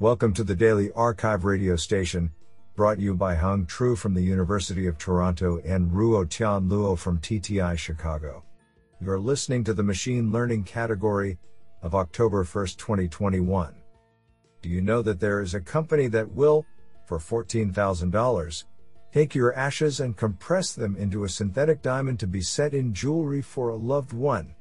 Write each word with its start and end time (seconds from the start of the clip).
Welcome 0.00 0.34
to 0.34 0.42
the 0.42 0.56
Daily 0.56 0.90
Archive 0.96 1.44
radio 1.44 1.76
station, 1.76 2.32
brought 2.74 2.98
you 2.98 3.14
by 3.14 3.36
Hung 3.36 3.64
Tru 3.64 3.94
from 3.94 4.12
the 4.12 4.24
University 4.24 4.88
of 4.88 4.98
Toronto 4.98 5.60
and 5.64 5.88
Ruo 5.88 6.28
Tian 6.28 6.68
Luo 6.68 6.98
from 6.98 7.20
TTI 7.20 7.78
Chicago. 7.78 8.42
You're 9.00 9.20
listening 9.20 9.62
to 9.62 9.72
the 9.72 9.84
Machine 9.84 10.32
Learning 10.32 10.64
category 10.64 11.38
of 11.80 11.94
October 11.94 12.42
1, 12.42 12.66
2021. 12.76 13.72
Do 14.62 14.68
you 14.68 14.80
know 14.80 15.00
that 15.00 15.20
there 15.20 15.40
is 15.40 15.54
a 15.54 15.60
company 15.60 16.08
that 16.08 16.32
will, 16.32 16.66
for 17.06 17.20
$14,000, 17.20 18.64
take 19.12 19.32
your 19.32 19.54
ashes 19.54 20.00
and 20.00 20.16
compress 20.16 20.72
them 20.72 20.96
into 20.96 21.22
a 21.22 21.28
synthetic 21.28 21.82
diamond 21.82 22.18
to 22.18 22.26
be 22.26 22.40
set 22.40 22.74
in 22.74 22.94
jewelry 22.94 23.42
for 23.42 23.68
a 23.68 23.76
loved 23.76 24.12
one? 24.12 24.56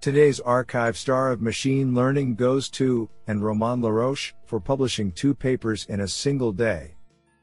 Today's 0.00 0.38
archive 0.40 0.96
star 0.96 1.32
of 1.32 1.40
machine 1.40 1.94
learning 1.94 2.36
goes 2.36 2.68
to, 2.70 3.08
and 3.26 3.42
Roman 3.42 3.80
Laroche, 3.80 4.32
for 4.44 4.60
publishing 4.60 5.10
two 5.10 5.34
papers 5.34 5.86
in 5.88 6.00
a 6.00 6.08
single 6.08 6.52
day. 6.52 6.96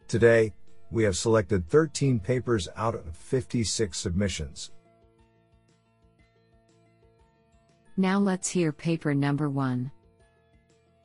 Today, 0.07 0.53
we 0.91 1.03
have 1.03 1.17
selected 1.17 1.67
13 1.67 2.19
papers 2.19 2.69
out 2.75 2.95
of 2.95 3.17
56 3.17 3.97
submissions. 3.97 4.71
Now 7.97 8.17
let's 8.19 8.49
hear 8.49 8.71
paper 8.71 9.13
number 9.13 9.49
one. 9.49 9.91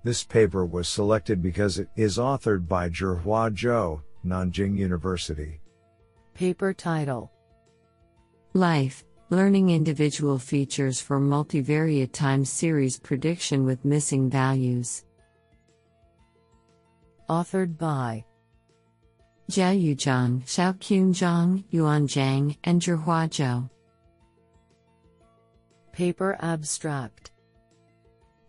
This 0.05 0.23
paper 0.25 0.65
was 0.65 0.89
selected 0.89 1.43
because 1.43 1.79
it 1.79 1.89
is 1.97 2.19
authored 2.19 2.69
by 2.69 2.89
Zhihua 2.89 3.51
Zhou, 3.55 4.03
Nanjing 4.25 4.77
University. 4.77 5.61
Paper 6.35 6.73
title 6.73 7.33
Life 8.55 9.05
Learning 9.31 9.69
individual 9.69 10.39
features 10.39 11.03
for 11.03 11.21
multivariate 11.21 12.13
time 12.13 12.47
series 12.47 12.99
prediction 12.99 13.67
with 13.67 13.85
missing 13.85 14.31
values. 14.31 15.05
Authored 17.29 17.77
by 17.77 18.25
Jiayu 19.51 19.97
Zhang, 19.97 20.43
Xiaoqun 20.47 21.11
Zhang, 21.11 21.63
Yuan 21.69 22.09
Zhang, 22.09 22.57
and 22.65 22.81
Zhihua 22.81 23.29
Zhou. 23.29 23.69
Paper 25.93 26.39
abstract 26.41 27.33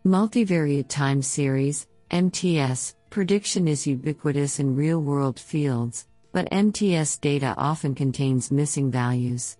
Multivariate 0.06 0.88
time 0.88 1.22
series, 1.22 1.88
MTS, 2.10 2.96
prediction 3.10 3.68
is 3.68 3.86
ubiquitous 3.86 4.62
in 4.62 4.78
real 4.78 5.02
world 5.02 5.38
fields, 5.38 6.08
but 6.32 6.48
MTS 6.54 7.20
data 7.20 7.54
often 7.58 7.94
contains 7.94 8.50
missing 8.50 8.90
values. 8.90 9.58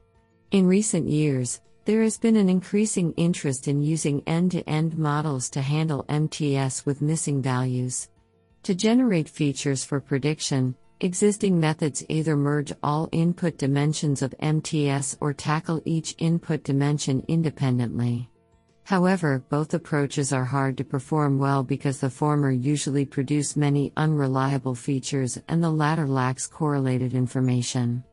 In 0.52 0.66
recent 0.66 1.08
years, 1.08 1.62
there 1.86 2.02
has 2.02 2.18
been 2.18 2.36
an 2.36 2.50
increasing 2.50 3.14
interest 3.14 3.68
in 3.68 3.84
using 3.84 4.24
end 4.26 4.50
to 4.54 4.68
end 4.68 4.98
models 4.98 5.48
to 5.52 5.62
handle 5.62 6.06
MTS 6.10 6.88
with 6.88 7.04
missing 7.04 7.40
values. 7.40 8.10
To 8.64 8.74
generate 8.74 9.30
features 9.30 9.84
for 9.84 10.00
prediction, 10.00 10.76
existing 11.02 11.60
methods 11.60 12.04
either 12.10 12.36
merge 12.36 12.74
all 12.82 13.10
input 13.12 13.60
dimensions 13.60 14.24
of 14.24 14.34
MTS 14.40 15.18
or 15.22 15.34
tackle 15.34 15.84
each 15.86 16.16
input 16.18 16.64
dimension 16.64 17.24
independently. 17.28 18.28
However, 18.86 19.44
both 19.50 19.76
approaches 19.76 20.34
are 20.34 20.46
hard 20.46 20.78
to 20.78 20.84
perform 20.84 21.38
well 21.38 21.62
because 21.62 22.00
the 22.00 22.10
former 22.10 22.50
usually 22.50 23.06
produce 23.06 23.56
many 23.56 23.94
unreliable 23.98 24.74
features 24.74 25.40
and 25.48 25.64
the 25.64 25.70
latter 25.70 26.08
lacks 26.08 26.48
correlated 26.48 27.14
information. 27.14 28.04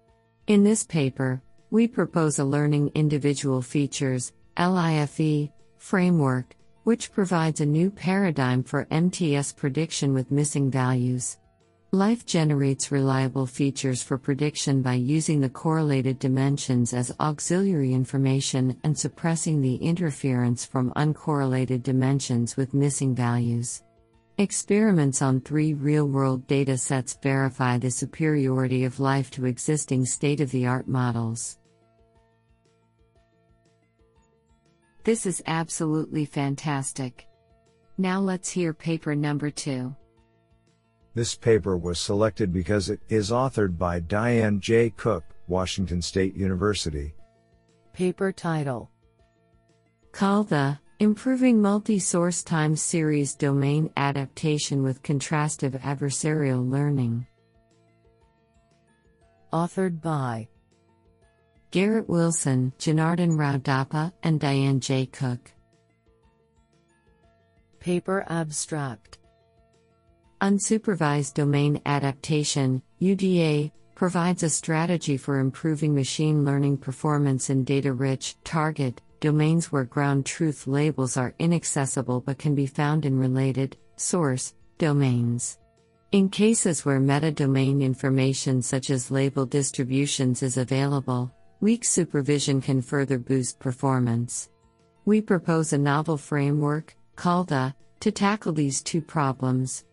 In 0.49 0.65
this 0.65 0.85
paper, 0.85 1.41
we 1.71 1.89
propose 1.89 2.39
a 2.39 2.45
learning 2.45 2.91
individual 2.95 3.61
features 3.61 4.33
LIFE 4.59 5.51
framework, 5.79 6.55
which 6.85 7.13
provides 7.13 7.61
a 7.61 7.67
new 7.67 7.91
paradigm 7.91 8.63
for 8.63 8.87
MTS 8.91 9.53
prediction 9.53 10.15
with 10.15 10.31
missing 10.31 10.71
values. 10.71 11.39
Life 11.93 12.27
generates 12.27 12.93
reliable 12.93 13.47
features 13.47 14.03
for 14.03 14.19
prediction 14.19 14.83
by 14.83 14.95
using 14.95 15.41
the 15.41 15.49
correlated 15.49 16.19
dimensions 16.19 16.93
as 16.93 17.15
auxiliary 17.21 17.93
information 17.93 18.77
and 18.85 18.99
suppressing 18.99 19.61
the 19.61 19.77
interference 19.77 20.65
from 20.65 20.93
uncorrelated 20.95 21.83
dimensions 21.83 22.57
with 22.57 22.75
missing 22.75 23.15
values. 23.15 23.83
Experiments 24.39 25.23
on 25.23 25.41
three 25.41 25.73
real 25.73 26.07
world 26.07 26.47
data 26.47 26.77
sets 26.77 27.15
verify 27.23 27.79
the 27.79 27.91
superiority 27.91 28.85
of 28.85 29.01
life 29.01 29.31
to 29.31 29.47
existing 29.47 30.05
state 30.05 30.43
of 30.43 30.51
the 30.51 30.67
art 30.67 30.87
models. 30.87 31.57
This 35.05 35.25
is 35.25 35.43
absolutely 35.47 36.27
fantastic. 36.27 37.27
Now 37.97 38.21
let's 38.21 38.51
hear 38.51 38.75
paper 38.75 39.15
number 39.15 39.49
two. 39.51 39.97
This 41.15 41.35
paper 41.35 41.79
was 41.79 41.99
selected 41.99 42.53
because 42.53 42.91
it 42.91 43.01
is 43.09 43.31
authored 43.31 43.79
by 43.79 44.01
Diane 44.01 44.61
J. 44.61 44.91
Cook, 44.91 45.25
Washington 45.49 46.03
State 46.03 46.37
University. 46.37 47.15
Paper 47.95 48.33
title 48.33 48.91
CALDA 50.13 50.79
Improving 50.99 51.61
Multi 51.61 51.99
Source 51.99 52.43
Time 52.43 52.75
Series 52.75 53.35
Domain 53.35 53.91
Adaptation 53.99 54.83
with 54.83 55.03
Contrastive 55.03 55.79
Adversarial 55.83 56.71
Learning. 56.71 57.27
Authored 59.53 60.01
by 60.01 60.49
Garrett 61.71 62.09
Wilson, 62.09 62.73
Janardhan 62.79 63.39
Rao 63.39 63.59
Doppa, 63.59 64.11
and 64.23 64.41
Diane 64.41 64.81
J. 64.81 65.05
Cook. 65.05 65.53
Paper 67.79 68.25
abstract 68.31 69.19
Unsupervised 70.41 71.35
Domain 71.35 71.79
Adaptation, 71.85 72.81
UDA, 73.03 73.71
provides 73.95 74.43
a 74.43 74.49
strategy 74.49 75.19
for 75.19 75.41
improving 75.41 75.95
machine 75.95 76.43
learning 76.43 76.79
performance 76.79 77.51
in 77.51 77.65
data 77.65 77.93
rich, 77.93 78.37
target, 78.45 79.03
domains 79.21 79.73
where 79.73 79.85
ground 79.85 80.27
truth 80.27 80.67
labels 80.67 81.17
are 81.17 81.35
inaccessible 81.39 82.21
but 82.21 82.39
can 82.39 82.55
be 82.55 82.67
found 82.67 83.05
in 83.05 83.19
related, 83.19 83.77
source, 83.97 84.55
domains. 84.79 85.59
In 86.13 86.29
cases 86.29 86.85
where 86.85 87.01
meta-domain 87.01 87.83
information 87.83 88.63
such 88.63 88.91
as 88.91 89.11
label 89.11 89.45
distributions 89.45 90.43
is 90.43 90.57
available, 90.57 91.33
weak 91.61 91.85
supervision 91.85 92.61
can 92.61 92.81
further 92.81 93.19
boost 93.19 93.59
performance. 93.59 94.51
We 95.05 95.21
propose 95.21 95.73
a 95.73 95.79
novel 95.79 96.17
framework, 96.17 96.97
CALDA, 97.17 97.75
to 98.01 98.11
tackle 98.13 98.53
these 98.53 98.83
two 98.83 99.01
problems. 99.01 99.85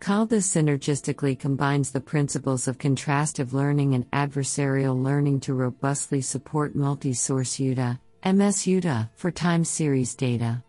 CALDA 0.00 0.38
synergistically 0.38 1.38
combines 1.38 1.90
the 1.90 2.00
principles 2.00 2.66
of 2.66 2.78
contrastive 2.78 3.52
learning 3.52 3.94
and 3.94 4.10
adversarial 4.12 5.00
learning 5.00 5.40
to 5.40 5.54
robustly 5.54 6.22
support 6.22 6.74
multi 6.74 7.12
source 7.12 7.56
UDA, 7.56 7.98
MS 8.22 8.66
UDA, 8.66 9.08
for 9.14 9.30
time 9.30 9.64
series 9.64 10.14
data. 10.14 10.62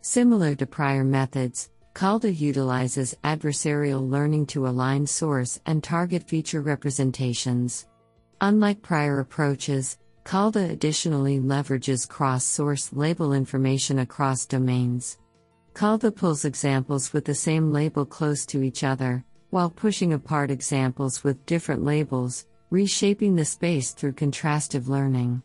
Similar 0.00 0.54
to 0.54 0.66
prior 0.66 1.04
methods, 1.04 1.68
CALDA 1.94 2.34
utilizes 2.34 3.14
adversarial 3.22 4.08
learning 4.08 4.46
to 4.46 4.66
align 4.66 5.06
source 5.06 5.60
and 5.66 5.84
target 5.84 6.26
feature 6.26 6.62
representations. 6.62 7.86
Unlike 8.40 8.80
prior 8.80 9.20
approaches, 9.20 9.98
CALDA 10.24 10.70
additionally 10.70 11.38
leverages 11.40 12.08
cross 12.08 12.42
source 12.42 12.90
label 12.94 13.34
information 13.34 13.98
across 13.98 14.46
domains. 14.46 15.18
CALDA 15.74 16.16
pulls 16.16 16.46
examples 16.46 17.12
with 17.12 17.26
the 17.26 17.34
same 17.34 17.70
label 17.70 18.06
close 18.06 18.46
to 18.46 18.62
each 18.62 18.82
other, 18.82 19.22
while 19.50 19.68
pushing 19.68 20.14
apart 20.14 20.50
examples 20.50 21.22
with 21.22 21.44
different 21.44 21.84
labels, 21.84 22.46
reshaping 22.70 23.36
the 23.36 23.44
space 23.44 23.92
through 23.92 24.14
contrastive 24.14 24.88
learning. 24.88 25.42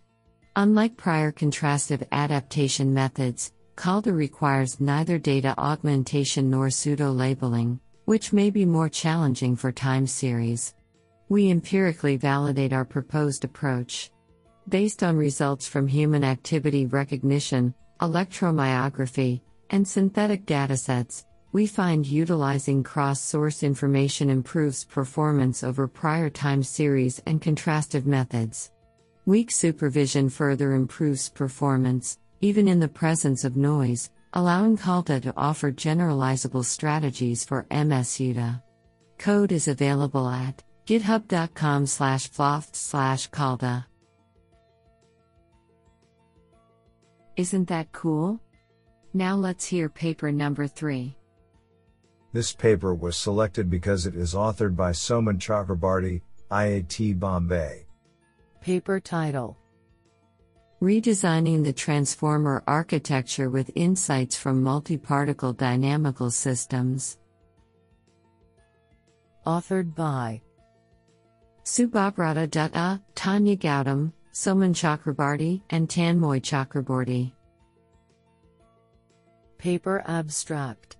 Unlike 0.59 0.97
prior 0.97 1.31
contrastive 1.31 2.05
adaptation 2.11 2.93
methods, 2.93 3.53
CALDA 3.77 4.13
requires 4.13 4.81
neither 4.81 5.17
data 5.17 5.55
augmentation 5.57 6.49
nor 6.49 6.69
pseudo 6.69 7.13
labeling, 7.13 7.79
which 8.03 8.33
may 8.33 8.49
be 8.49 8.65
more 8.65 8.89
challenging 8.89 9.55
for 9.55 9.71
time 9.71 10.05
series. 10.05 10.75
We 11.29 11.49
empirically 11.49 12.17
validate 12.17 12.73
our 12.73 12.83
proposed 12.83 13.45
approach. 13.45 14.11
Based 14.67 15.01
on 15.01 15.15
results 15.15 15.65
from 15.65 15.87
human 15.87 16.25
activity 16.25 16.85
recognition, 16.87 17.73
electromyography, 18.01 19.39
and 19.69 19.87
synthetic 19.87 20.45
datasets, 20.45 21.23
we 21.53 21.67
find 21.67 22.05
utilizing 22.05 22.83
cross 22.83 23.21
source 23.21 23.63
information 23.63 24.29
improves 24.29 24.83
performance 24.83 25.63
over 25.63 25.87
prior 25.87 26.29
time 26.29 26.63
series 26.63 27.21
and 27.25 27.41
contrastive 27.41 28.05
methods. 28.05 28.71
Weak 29.29 29.51
supervision 29.51 30.27
further 30.27 30.73
improves 30.73 31.29
performance, 31.29 32.17
even 32.41 32.67
in 32.67 32.79
the 32.79 32.87
presence 32.87 33.43
of 33.43 33.55
noise, 33.55 34.09
allowing 34.33 34.75
CALDA 34.75 35.21
to 35.21 35.33
offer 35.37 35.71
generalizable 35.71 36.65
strategies 36.65 37.45
for 37.45 37.67
MSUDA. 37.69 38.59
Code 39.19 39.51
is 39.51 39.67
available 39.67 40.27
at 40.27 40.63
github.com 40.87 41.85
slash 41.85 42.27
floft 42.27 42.75
slash 42.75 43.27
calda. 43.27 43.85
Isn't 47.37 47.67
that 47.67 47.91
cool? 47.91 48.41
Now 49.13 49.35
let's 49.35 49.63
hear 49.63 49.89
paper 49.89 50.31
number 50.31 50.65
three. 50.65 51.15
This 52.33 52.51
paper 52.51 52.95
was 52.95 53.15
selected 53.15 53.69
because 53.69 54.07
it 54.07 54.15
is 54.15 54.33
authored 54.33 54.75
by 54.75 54.89
Soumen 54.91 55.37
Chakrabarti, 55.37 56.21
IIT 56.49 57.19
Bombay. 57.19 57.85
Paper 58.61 58.99
title 58.99 59.57
Redesigning 60.81 61.63
the 61.63 61.71
Transformer 61.71 62.61
Architecture 62.67 63.49
with 63.49 63.71
Insights 63.73 64.35
from 64.35 64.61
Multiparticle 64.61 65.55
Dynamical 65.55 66.29
Systems. 66.29 67.17
Authored 69.47 69.95
by 69.95 70.41
Subhabrata 71.63 72.49
Dutta, 72.49 73.01
Tanya 73.15 73.55
Gautam, 73.55 74.11
Soumen 74.33 74.73
Chakrabarti, 74.73 75.61
and 75.69 75.87
Tanmoy 75.87 76.41
Chakraborty. 76.41 77.31
Paper 79.57 80.03
abstract 80.05 80.97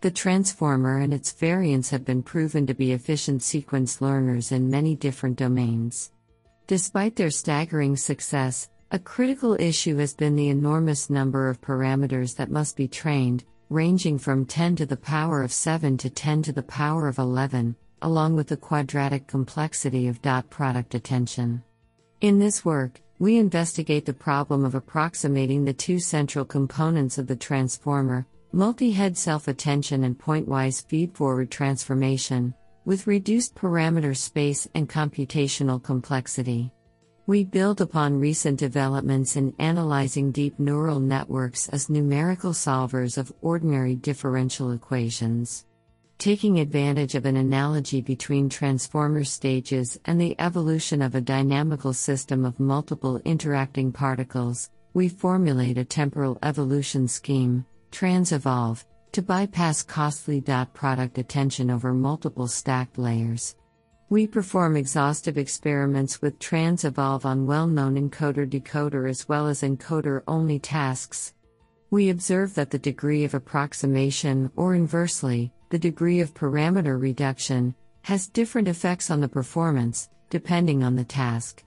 The 0.00 0.10
transformer 0.10 0.98
and 0.98 1.14
its 1.14 1.30
variants 1.30 1.90
have 1.90 2.04
been 2.04 2.24
proven 2.24 2.66
to 2.66 2.74
be 2.74 2.90
efficient 2.90 3.44
sequence 3.44 4.00
learners 4.00 4.50
in 4.50 4.68
many 4.68 4.96
different 4.96 5.36
domains. 5.38 6.10
Despite 6.66 7.16
their 7.16 7.30
staggering 7.30 7.96
success, 7.96 8.68
a 8.90 8.98
critical 8.98 9.54
issue 9.58 9.96
has 9.96 10.14
been 10.14 10.36
the 10.36 10.48
enormous 10.48 11.10
number 11.10 11.48
of 11.48 11.60
parameters 11.60 12.36
that 12.36 12.50
must 12.50 12.76
be 12.76 12.86
trained, 12.86 13.44
ranging 13.68 14.18
from 14.18 14.44
10 14.44 14.76
to 14.76 14.86
the 14.86 14.96
power 14.96 15.42
of 15.42 15.52
7 15.52 15.96
to 15.98 16.10
10 16.10 16.42
to 16.42 16.52
the 16.52 16.62
power 16.62 17.08
of 17.08 17.18
11, 17.18 17.74
along 18.02 18.36
with 18.36 18.48
the 18.48 18.56
quadratic 18.56 19.26
complexity 19.26 20.08
of 20.08 20.22
dot 20.22 20.48
product 20.50 20.94
attention. 20.94 21.62
In 22.20 22.38
this 22.38 22.64
work, 22.64 23.00
we 23.18 23.38
investigate 23.38 24.04
the 24.04 24.12
problem 24.12 24.64
of 24.64 24.74
approximating 24.74 25.64
the 25.64 25.72
two 25.72 25.98
central 25.98 26.44
components 26.44 27.18
of 27.18 27.26
the 27.26 27.36
transformer 27.36 28.26
multi 28.52 28.90
head 28.90 29.16
self 29.16 29.48
attention 29.48 30.04
and 30.04 30.18
pointwise 30.18 30.84
feed 30.86 31.14
forward 31.14 31.50
transformation, 31.50 32.54
with 32.84 33.06
reduced 33.06 33.54
parameter 33.54 34.16
space 34.16 34.68
and 34.74 34.88
computational 34.88 35.82
complexity. 35.82 36.70
We 37.26 37.44
build 37.44 37.80
upon 37.80 38.18
recent 38.18 38.58
developments 38.58 39.36
in 39.36 39.54
analyzing 39.60 40.32
deep 40.32 40.58
neural 40.58 40.98
networks 40.98 41.68
as 41.68 41.88
numerical 41.88 42.52
solvers 42.52 43.16
of 43.16 43.32
ordinary 43.42 43.94
differential 43.94 44.72
equations. 44.72 45.64
Taking 46.18 46.58
advantage 46.58 47.14
of 47.14 47.24
an 47.24 47.36
analogy 47.36 48.00
between 48.00 48.48
transformer 48.48 49.24
stages 49.24 49.98
and 50.04 50.20
the 50.20 50.34
evolution 50.40 51.00
of 51.00 51.14
a 51.14 51.20
dynamical 51.20 51.92
system 51.92 52.44
of 52.44 52.60
multiple 52.60 53.20
interacting 53.24 53.92
particles, 53.92 54.70
we 54.94 55.08
formulate 55.08 55.78
a 55.78 55.84
temporal 55.84 56.38
evolution 56.42 57.08
scheme, 57.08 57.64
TransEvolve, 57.90 58.84
to 59.12 59.22
bypass 59.22 59.82
costly 59.82 60.40
dot 60.40 60.72
product 60.72 61.18
attention 61.18 61.70
over 61.70 61.92
multiple 61.92 62.48
stacked 62.48 62.96
layers. 62.96 63.56
We 64.08 64.26
perform 64.26 64.76
exhaustive 64.76 65.36
experiments 65.36 66.20
with 66.22 66.38
TransEvolve 66.38 67.24
on 67.24 67.46
well 67.46 67.66
known 67.66 67.96
encoder 67.96 68.48
decoder 68.48 69.08
as 69.08 69.28
well 69.28 69.46
as 69.48 69.62
encoder 69.62 70.22
only 70.26 70.58
tasks. 70.58 71.34
We 71.90 72.08
observe 72.08 72.54
that 72.54 72.70
the 72.70 72.78
degree 72.78 73.24
of 73.24 73.34
approximation, 73.34 74.50
or 74.56 74.74
inversely, 74.74 75.52
the 75.68 75.78
degree 75.78 76.20
of 76.20 76.32
parameter 76.32 77.00
reduction, 77.00 77.74
has 78.02 78.28
different 78.28 78.68
effects 78.68 79.10
on 79.10 79.20
the 79.20 79.28
performance, 79.28 80.08
depending 80.30 80.82
on 80.82 80.96
the 80.96 81.04
task. 81.04 81.62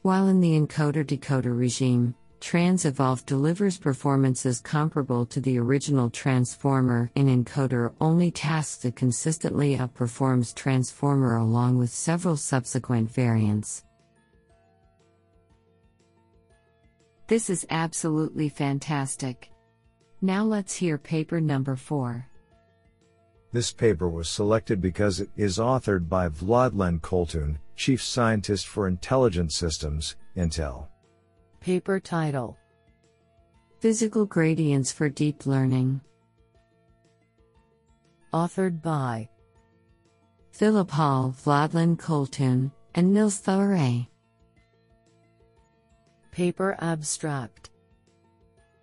While 0.00 0.28
in 0.28 0.40
the 0.40 0.58
encoder 0.58 1.04
decoder 1.04 1.58
regime, 1.58 2.14
TransEvolve 2.40 3.24
delivers 3.26 3.78
performances 3.78 4.60
comparable 4.60 5.24
to 5.26 5.40
the 5.40 5.58
original 5.58 6.10
transformer 6.10 7.10
in 7.14 7.26
encoder 7.26 7.92
only 8.00 8.30
tasks 8.30 8.82
that 8.82 8.96
consistently 8.96 9.76
outperforms 9.76 10.54
transformer 10.54 11.36
along 11.36 11.78
with 11.78 11.90
several 11.90 12.36
subsequent 12.36 13.10
variants. 13.10 13.84
This 17.26 17.50
is 17.50 17.66
absolutely 17.70 18.48
fantastic. 18.48 19.50
Now 20.20 20.44
let's 20.44 20.74
hear 20.76 20.98
paper 20.98 21.40
number 21.40 21.74
4. 21.74 22.26
This 23.52 23.72
paper 23.72 24.08
was 24.08 24.28
selected 24.28 24.80
because 24.80 25.20
it 25.20 25.30
is 25.36 25.58
authored 25.58 26.08
by 26.08 26.28
Vladlen 26.28 27.00
Koltun, 27.00 27.58
Chief 27.74 28.02
Scientist 28.02 28.66
for 28.66 28.86
Intelligent 28.86 29.52
Systems, 29.52 30.16
Intel. 30.36 30.88
Paper 31.60 31.98
title 31.98 32.56
Physical 33.80 34.24
Gradients 34.24 34.92
for 34.92 35.08
Deep 35.08 35.46
Learning. 35.46 36.00
Authored 38.32 38.82
by 38.82 39.28
Philipp 40.52 40.90
Holl, 40.90 41.34
Vladlen 41.44 41.96
Koltun, 41.96 42.70
and 42.94 43.12
Nils 43.12 43.40
Thuerey. 43.40 44.06
Paper 46.30 46.76
abstract 46.80 47.70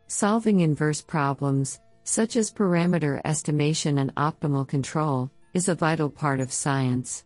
Solving 0.08 0.60
inverse 0.60 1.02
problems, 1.02 1.80
such 2.04 2.36
as 2.36 2.52
parameter 2.52 3.22
estimation 3.24 4.00
and 4.00 4.14
optimal 4.16 4.68
control, 4.68 5.32
is 5.54 5.70
a 5.70 5.76
vital 5.76 6.10
part 6.10 6.40
of 6.40 6.52
science. 6.52 7.24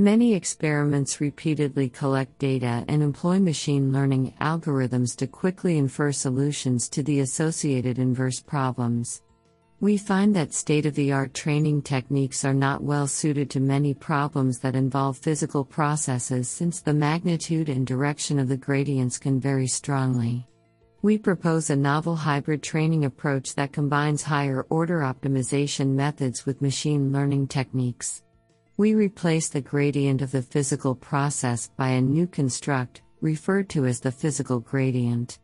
Many 0.00 0.32
experiments 0.32 1.20
repeatedly 1.20 1.90
collect 1.90 2.38
data 2.38 2.86
and 2.88 3.02
employ 3.02 3.38
machine 3.38 3.92
learning 3.92 4.32
algorithms 4.40 5.14
to 5.16 5.26
quickly 5.26 5.76
infer 5.76 6.10
solutions 6.10 6.88
to 6.88 7.02
the 7.02 7.20
associated 7.20 7.98
inverse 7.98 8.40
problems. 8.40 9.20
We 9.78 9.98
find 9.98 10.34
that 10.34 10.54
state 10.54 10.86
of 10.86 10.94
the 10.94 11.12
art 11.12 11.34
training 11.34 11.82
techniques 11.82 12.46
are 12.46 12.54
not 12.54 12.82
well 12.82 13.06
suited 13.06 13.50
to 13.50 13.60
many 13.60 13.92
problems 13.92 14.58
that 14.60 14.74
involve 14.74 15.18
physical 15.18 15.66
processes 15.66 16.48
since 16.48 16.80
the 16.80 16.94
magnitude 16.94 17.68
and 17.68 17.86
direction 17.86 18.38
of 18.38 18.48
the 18.48 18.56
gradients 18.56 19.18
can 19.18 19.38
vary 19.38 19.66
strongly. 19.66 20.46
We 21.02 21.18
propose 21.18 21.68
a 21.68 21.76
novel 21.76 22.16
hybrid 22.16 22.62
training 22.62 23.04
approach 23.04 23.54
that 23.56 23.74
combines 23.74 24.22
higher 24.22 24.64
order 24.70 25.00
optimization 25.00 25.88
methods 25.88 26.46
with 26.46 26.62
machine 26.62 27.12
learning 27.12 27.48
techniques. 27.48 28.22
We 28.80 28.94
replace 28.94 29.50
the 29.50 29.60
gradient 29.60 30.22
of 30.22 30.30
the 30.30 30.40
physical 30.40 30.94
process 30.94 31.68
by 31.76 31.90
a 31.90 32.00
new 32.00 32.26
construct, 32.26 33.02
referred 33.20 33.68
to 33.68 33.84
as 33.84 34.00
the 34.00 34.10
physical 34.10 34.58
gradient. 34.58 35.38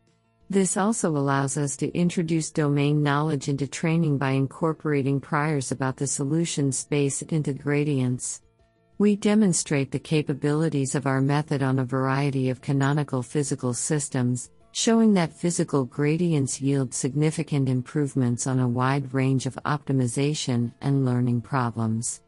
This 0.49 0.79
also 0.79 1.11
allows 1.11 1.59
us 1.59 1.77
to 1.77 1.94
introduce 1.94 2.50
domain 2.50 3.03
knowledge 3.03 3.50
into 3.50 3.67
training 3.67 4.17
by 4.17 4.31
incorporating 4.31 5.21
priors 5.21 5.71
about 5.71 5.99
the 5.99 6.07
solution 6.07 6.73
space 6.73 7.21
into 7.21 7.52
gradients. 7.52 8.40
We 8.97 9.16
demonstrate 9.16 9.93
the 9.93 9.99
capabilities 9.99 10.95
of 10.95 11.07
our 11.07 11.21
method 11.21 11.62
on 11.62 11.78
a 11.78 11.85
variety 11.85 12.49
of 12.49 12.62
canonical 12.62 13.23
physical 13.23 13.75
systems, 13.75 14.49
showing 14.73 15.12
that 15.12 15.35
physical 15.35 15.85
gradients 15.85 16.62
yield 16.62 16.95
significant 16.95 17.69
improvements 17.69 18.47
on 18.47 18.61
a 18.61 18.66
wide 18.66 19.12
range 19.12 19.45
of 19.45 19.59
optimization 19.66 20.73
and 20.81 21.05
learning 21.05 21.43
problems. 21.43 22.23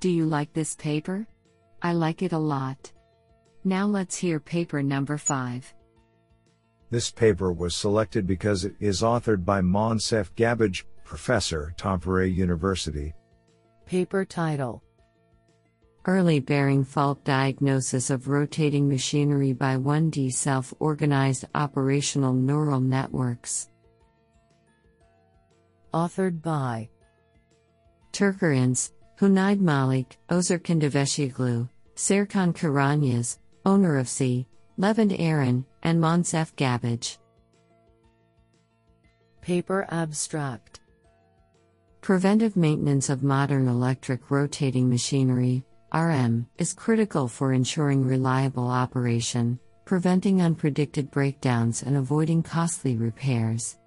Do 0.00 0.08
you 0.08 0.26
like 0.26 0.52
this 0.52 0.76
paper? 0.76 1.26
I 1.82 1.92
like 1.92 2.22
it 2.22 2.32
a 2.32 2.38
lot. 2.38 2.92
Now 3.64 3.86
let's 3.86 4.16
hear 4.16 4.38
paper 4.38 4.80
number 4.80 5.18
5. 5.18 5.74
This 6.90 7.10
paper 7.10 7.52
was 7.52 7.74
selected 7.74 8.24
because 8.24 8.64
it 8.64 8.76
is 8.78 9.02
authored 9.02 9.44
by 9.44 9.60
Moncef 9.60 10.32
Gabbouj, 10.36 10.84
Professor, 11.04 11.74
Tampere 11.76 12.32
University. 12.32 13.12
Paper 13.86 14.24
title 14.24 14.84
Early 16.06 16.38
bearing 16.38 16.84
fault 16.84 17.24
diagnosis 17.24 18.08
of 18.08 18.28
rotating 18.28 18.88
machinery 18.88 19.52
by 19.52 19.76
1D 19.76 20.32
self 20.32 20.72
organized 20.78 21.44
operational 21.56 22.32
neural 22.32 22.80
networks. 22.80 23.68
Authored 25.92 26.40
by 26.40 26.88
Turker 28.12 28.56
Ince, 28.56 28.92
Junaid 29.20 29.58
Malik, 29.58 30.16
Ozer 30.30 30.60
Can 30.60 30.80
Devecioglu, 30.80 31.68
Serkan 31.96 32.54
Kiranyaz, 32.54 33.38
owner 33.66 33.98
of 33.98 34.08
C, 34.08 34.46
Levent 34.76 35.10
Eren, 35.10 35.64
and 35.82 36.00
Moncef 36.00 36.54
Gabbouj. 36.54 37.18
Paper 39.40 39.88
abstract 39.90 40.78
Preventive 42.00 42.56
maintenance 42.56 43.08
of 43.10 43.24
modern 43.24 43.66
electric 43.66 44.30
rotating 44.30 44.88
machinery, 44.88 45.64
RM, 45.92 46.46
is 46.58 46.72
critical 46.72 47.26
for 47.26 47.52
ensuring 47.52 48.04
reliable 48.04 48.68
operation, 48.68 49.58
preventing 49.84 50.38
unpredicted 50.38 51.10
breakdowns, 51.10 51.82
and 51.82 51.96
avoiding 51.96 52.40
costly 52.40 52.94
repairs. 52.94 53.77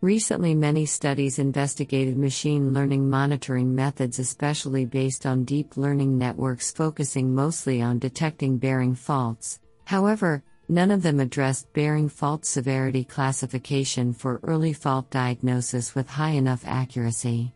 Recently, 0.00 0.54
many 0.54 0.86
studies 0.86 1.40
investigated 1.40 2.16
machine 2.16 2.72
learning 2.72 3.10
monitoring 3.10 3.74
methods, 3.74 4.20
especially 4.20 4.84
based 4.84 5.26
on 5.26 5.42
deep 5.42 5.76
learning 5.76 6.16
networks 6.16 6.70
focusing 6.70 7.34
mostly 7.34 7.82
on 7.82 7.98
detecting 7.98 8.58
bearing 8.58 8.94
faults. 8.94 9.58
However, 9.86 10.44
none 10.68 10.92
of 10.92 11.02
them 11.02 11.18
addressed 11.18 11.72
bearing 11.72 12.08
fault 12.08 12.44
severity 12.44 13.02
classification 13.02 14.12
for 14.12 14.38
early 14.44 14.72
fault 14.72 15.10
diagnosis 15.10 15.96
with 15.96 16.08
high 16.08 16.30
enough 16.38 16.62
accuracy. 16.64 17.52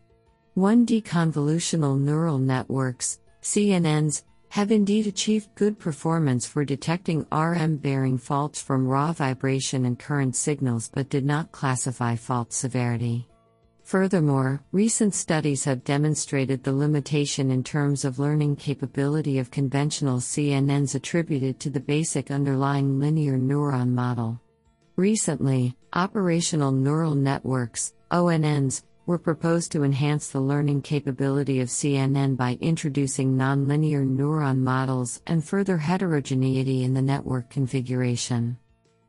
1D 0.57 1.01
convolutional 1.03 1.97
neural 1.97 2.39
networks, 2.39 3.21
CNNs, 3.41 4.23
have 4.53 4.71
indeed 4.71 5.07
achieved 5.07 5.49
good 5.55 5.79
performance 5.79 6.45
for 6.45 6.63
detecting 6.63 7.25
RM 7.31 7.75
bearing 7.77 8.19
faults 8.19 8.61
from 8.61 8.87
raw 8.87 9.11
vibration 9.11 9.83
and 9.85 9.97
current 9.97 10.35
signals 10.35 10.91
but 10.93 11.09
did 11.09 11.25
not 11.25 11.51
classify 11.51 12.15
fault 12.15 12.53
severity. 12.53 13.27
Furthermore, 13.83 14.61
recent 14.71 15.15
studies 15.15 15.63
have 15.63 15.83
demonstrated 15.83 16.63
the 16.63 16.71
limitation 16.71 17.49
in 17.49 17.63
terms 17.63 18.05
of 18.05 18.19
learning 18.19 18.55
capability 18.55 19.39
of 19.39 19.49
conventional 19.49 20.19
CNNs 20.19 20.93
attributed 20.93 21.59
to 21.59 21.71
the 21.71 21.79
basic 21.79 22.29
underlying 22.29 22.99
linear 22.99 23.39
neuron 23.39 23.89
model. 23.89 24.39
Recently, 24.97 25.75
operational 25.93 26.71
neural 26.71 27.15
networks, 27.15 27.95
ONNs, 28.11 28.83
were 29.05 29.17
proposed 29.17 29.71
to 29.71 29.83
enhance 29.83 30.29
the 30.29 30.39
learning 30.39 30.81
capability 30.81 31.59
of 31.59 31.67
CNN 31.67 32.37
by 32.37 32.57
introducing 32.61 33.35
nonlinear 33.35 34.07
neuron 34.07 34.59
models 34.59 35.21
and 35.27 35.43
further 35.43 35.77
heterogeneity 35.77 36.83
in 36.83 36.93
the 36.93 37.01
network 37.01 37.49
configuration. 37.49 38.57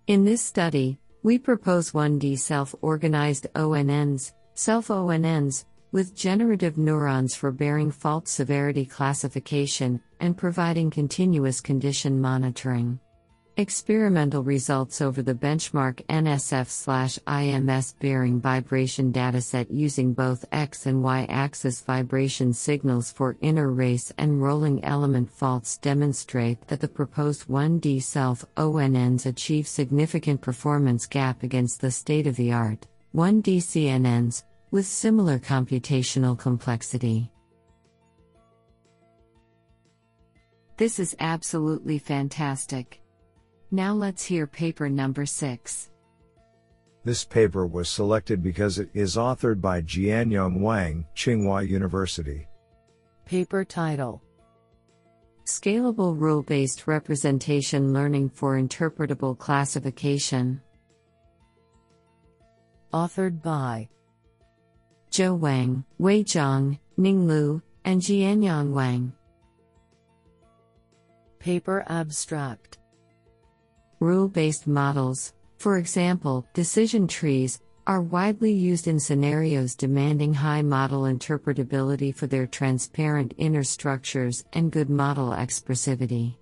In 0.07 0.25
this 0.25 0.43
study, 0.43 0.99
we 1.23 1.39
propose 1.39 1.93
1D 1.93 2.39
self 2.39 2.75
organized 2.83 3.47
ONNs, 3.55 4.33
self 4.55 4.89
ONNs, 4.89 5.65
with 5.93 6.15
generative 6.15 6.77
neurons 6.77 7.37
for 7.37 7.53
bearing 7.53 7.91
fault 7.91 8.27
severity 8.27 8.85
classification 8.85 10.01
and 10.19 10.37
providing 10.37 10.91
continuous 10.91 11.61
condition 11.61 12.21
monitoring. 12.21 12.99
Experimental 13.57 14.43
results 14.43 15.01
over 15.01 15.23
the 15.23 15.33
benchmark 15.33 16.05
NSF 16.07 16.67
IMS 17.25 17.95
bearing 18.01 18.41
vibration 18.41 19.13
dataset 19.13 19.69
using 19.71 20.13
both 20.13 20.45
X 20.51 20.87
and 20.87 21.05
Y 21.05 21.25
axis 21.29 21.81
vibration 21.81 22.53
signals 22.53 23.13
for 23.13 23.37
inner 23.43 23.71
race 23.71 24.13
and 24.19 24.43
rolling 24.43 24.83
element 24.85 25.31
faults 25.31 25.79
demonstrate 25.79 26.67
that 26.67 26.81
the 26.81 26.89
proposed 26.89 27.47
1D 27.47 28.03
self 28.03 28.45
ONNs 28.57 29.25
achieve 29.25 29.69
significant 29.69 30.41
performance 30.41 31.07
gap 31.07 31.45
against 31.45 31.81
the 31.81 31.93
state 31.93 32.27
of 32.27 32.35
the 32.35 32.53
art 32.53 32.89
1D 33.15 33.59
CNNs 33.59 34.43
with 34.73 34.85
similar 34.85 35.39
computational 35.39 36.37
complexity. 36.37 37.31
This 40.77 40.99
is 40.99 41.15
absolutely 41.21 41.99
fantastic. 41.99 43.04
Now 43.71 43.93
let's 43.95 44.25
hear 44.25 44.47
paper 44.47 44.89
number 44.89 45.27
6. 45.27 45.91
This 47.05 47.25
paper 47.25 47.67
was 47.67 47.89
selected 47.89 48.43
because 48.43 48.79
it 48.79 48.89
is 48.95 49.17
authored 49.17 49.61
by 49.61 49.83
Jianyong 49.83 50.61
Wang, 50.61 51.07
Tsinghua 51.15 51.69
University. 51.69 52.47
Paper 53.27 53.65
title 53.65 54.23
Scalable 55.45 56.19
Rule 56.19 56.43
Based 56.43 56.87
Representation 56.87 57.93
Learning 57.93 58.31
for 58.31 58.59
Interpretable 58.59 59.37
Classification. 59.39 60.63
Authored 62.95 63.43
by 63.43 63.89
Zhou 65.11 65.39
Wang, 65.39 65.85
Wei 65.99 66.25
Zhang, 66.25 66.79
Ning 66.97 67.27
Liu, 67.27 67.61
and 67.85 68.01
Jianyong 68.01 68.73
Wang. 68.73 69.13
Paper 71.39 71.85
abstract 71.89 72.79
Rule 74.01 74.29
based 74.29 74.67
models, 74.67 75.33
for 75.59 75.79
example, 75.79 76.47
decision 76.53 77.07
trees, 77.07 77.61
are 77.87 78.01
widely 78.01 78.53
used 78.53 78.89
in 78.89 78.99
scenarios 78.99 79.75
demanding 79.75 80.33
high 80.33 80.63
model 80.63 81.03
interpretability 81.03 82.15
for 82.15 82.27
their 82.27 82.47
transparent 82.47 83.35
inner 83.37 83.63
structures 83.63 84.45
and 84.55 84.73
good 84.73 84.89
model 84.89 85.31
expressivity. 85.31 86.35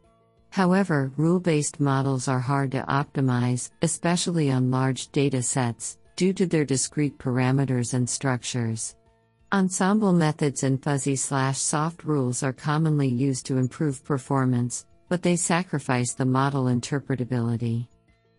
However, 0.50 1.12
rule 1.16 1.40
based 1.40 1.80
models 1.80 2.28
are 2.28 2.38
hard 2.38 2.70
to 2.72 2.84
optimize, 2.88 3.70
especially 3.82 4.50
on 4.50 4.70
large 4.70 5.10
data 5.10 5.42
sets, 5.42 5.98
due 6.14 6.32
to 6.34 6.46
their 6.46 6.64
discrete 6.64 7.18
parameters 7.18 7.94
and 7.94 8.08
structures. 8.08 8.94
Ensemble 9.52 10.12
methods 10.12 10.62
and 10.62 10.82
fuzzy 10.82 11.16
slash 11.16 11.58
soft 11.58 12.04
rules 12.04 12.42
are 12.42 12.52
commonly 12.52 13.08
used 13.08 13.44
to 13.46 13.58
improve 13.58 14.04
performance, 14.04 14.86
but 15.12 15.20
they 15.20 15.36
sacrifice 15.36 16.14
the 16.14 16.24
model 16.24 16.64
interpretability. 16.64 17.86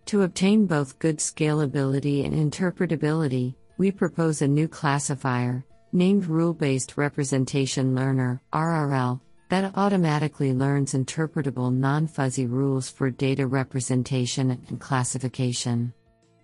To 0.07 0.23
obtain 0.23 0.65
both 0.65 0.97
good 0.97 1.19
scalability 1.19 2.25
and 2.25 2.33
interpretability, 2.33 3.53
we 3.77 3.91
propose 3.91 4.41
a 4.41 4.47
new 4.47 4.67
classifier, 4.67 5.63
named 5.91 6.25
Rule 6.25 6.51
Based 6.51 6.97
Representation 6.97 7.93
Learner 7.93 8.41
RRL, 8.51 9.21
that 9.49 9.71
automatically 9.75 10.51
learns 10.51 10.95
interpretable 10.95 11.71
non 11.71 12.07
fuzzy 12.07 12.47
rules 12.47 12.89
for 12.89 13.11
data 13.11 13.45
representation 13.45 14.59
and 14.67 14.81
classification. 14.81 15.93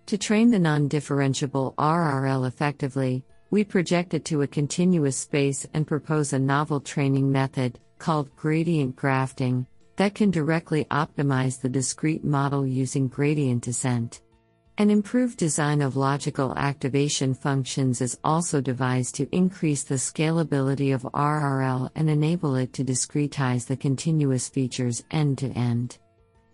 To 0.06 0.18
train 0.20 0.52
the 0.52 0.60
non 0.60 0.88
differentiable 0.88 1.74
RRL 1.74 2.48
effectively, 2.48 3.26
we 3.50 3.64
project 3.64 4.14
it 4.14 4.26
to 4.26 4.44
a 4.44 4.48
continuous 4.48 5.18
space 5.18 5.66
and 5.74 5.88
propose 5.88 6.34
a 6.34 6.38
novel 6.38 6.80
training 6.80 7.32
method, 7.32 7.80
called 7.98 8.36
gradient 8.36 8.96
grafting, 8.96 9.66
that 10.00 10.16
can 10.16 10.32
directly 10.32 10.86
optimize 10.86 11.60
the 11.60 11.68
discrete 11.68 12.24
model 12.24 12.66
using 12.66 13.10
gradient 13.10 13.62
descent. 13.62 14.22
An 14.78 14.90
improved 14.90 15.38
design 15.38 15.82
of 15.82 15.98
logical 15.98 16.58
activation 16.58 17.34
functions 17.34 18.00
is 18.00 18.18
also 18.24 18.62
devised 18.62 19.16
to 19.16 19.28
increase 19.36 19.84
the 19.84 19.96
scalability 19.96 20.96
of 20.96 21.02
RRL 21.02 21.90
and 21.96 22.10
enable 22.10 22.56
it 22.56 22.72
to 22.76 22.86
discretize 22.86 23.68
the 23.68 23.76
continuous 23.76 24.48
features 24.48 25.04
end 25.12 25.38
to 25.40 25.48
end. 25.48 25.98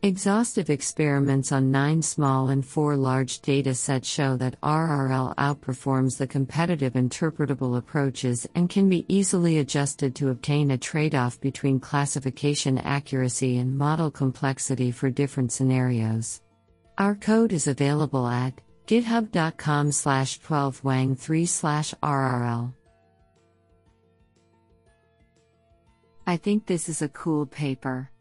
Exhaustive 0.05 0.69
experiments 0.69 1.51
on 1.51 1.71
nine 1.71 1.99
small 1.99 2.49
and 2.49 2.63
four 2.63 2.95
large 2.95 3.39
data 3.39 3.73
sets 3.73 4.07
show 4.07 4.37
that 4.37 4.61
RRL 4.61 5.33
outperforms 5.37 6.19
the 6.19 6.27
competitive 6.27 6.93
interpretable 6.93 7.75
approaches 7.75 8.47
and 8.53 8.69
can 8.69 8.87
be 8.87 9.03
easily 9.07 9.57
adjusted 9.57 10.13
to 10.13 10.29
obtain 10.29 10.69
a 10.69 10.77
trade 10.77 11.15
off 11.15 11.41
between 11.41 11.79
classification 11.79 12.77
accuracy 12.77 13.57
and 13.57 13.75
model 13.75 14.11
complexity 14.11 14.91
for 14.91 15.09
different 15.09 15.51
scenarios. 15.51 16.43
Our 16.99 17.15
code 17.15 17.51
is 17.51 17.65
available 17.65 18.27
at 18.27 18.61
github.com 18.85 19.91
slash 19.91 20.39
12wang3 20.41 21.47
slash 21.47 21.95
RRL. 22.03 22.71
I 26.27 26.37
think 26.37 26.67
this 26.67 26.89
is 26.89 27.01
a 27.01 27.09
cool 27.09 27.47
paper. 27.47 28.11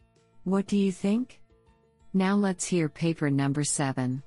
What 0.44 0.66
do 0.66 0.78
you 0.78 0.90
think? 0.90 1.42
Now 2.16 2.36
let's 2.36 2.64
hear 2.64 2.88
paper 2.88 3.28
number 3.28 3.64
7. 3.64 4.22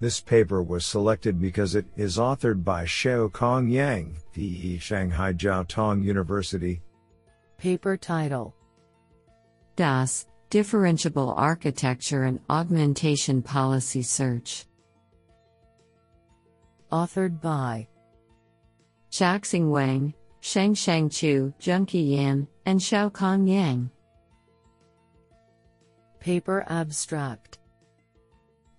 This 0.00 0.20
paper 0.20 0.62
was 0.62 0.86
selected 0.86 1.38
because 1.38 1.74
it 1.74 1.84
is 1.96 2.16
authored 2.16 2.64
by 2.64 2.84
Xiaokang 2.86 3.70
Yang, 3.70 4.16
PE 4.32 4.78
Shanghai 4.78 5.34
Jiao 5.34 5.68
Tong 5.68 6.02
University. 6.02 6.80
Paper 7.58 7.98
title 7.98 8.54
DAS 9.76 10.26
Differentiable 10.50 11.34
Architecture 11.36 12.24
and 12.24 12.40
Augmentation 12.48 13.42
Policy 13.42 14.02
Search. 14.02 14.64
Authored 16.90 17.40
by 17.40 17.86
Xiaoxing 19.10 19.68
Wang, 19.68 20.14
Shengsheng 20.40 21.12
Chu, 21.12 21.52
Junchi 21.60 22.16
Yan, 22.16 22.48
and 22.64 22.80
Xiaokang 22.80 23.46
Yang. 23.46 23.90
Paper 26.22 26.64
Abstract 26.68 27.58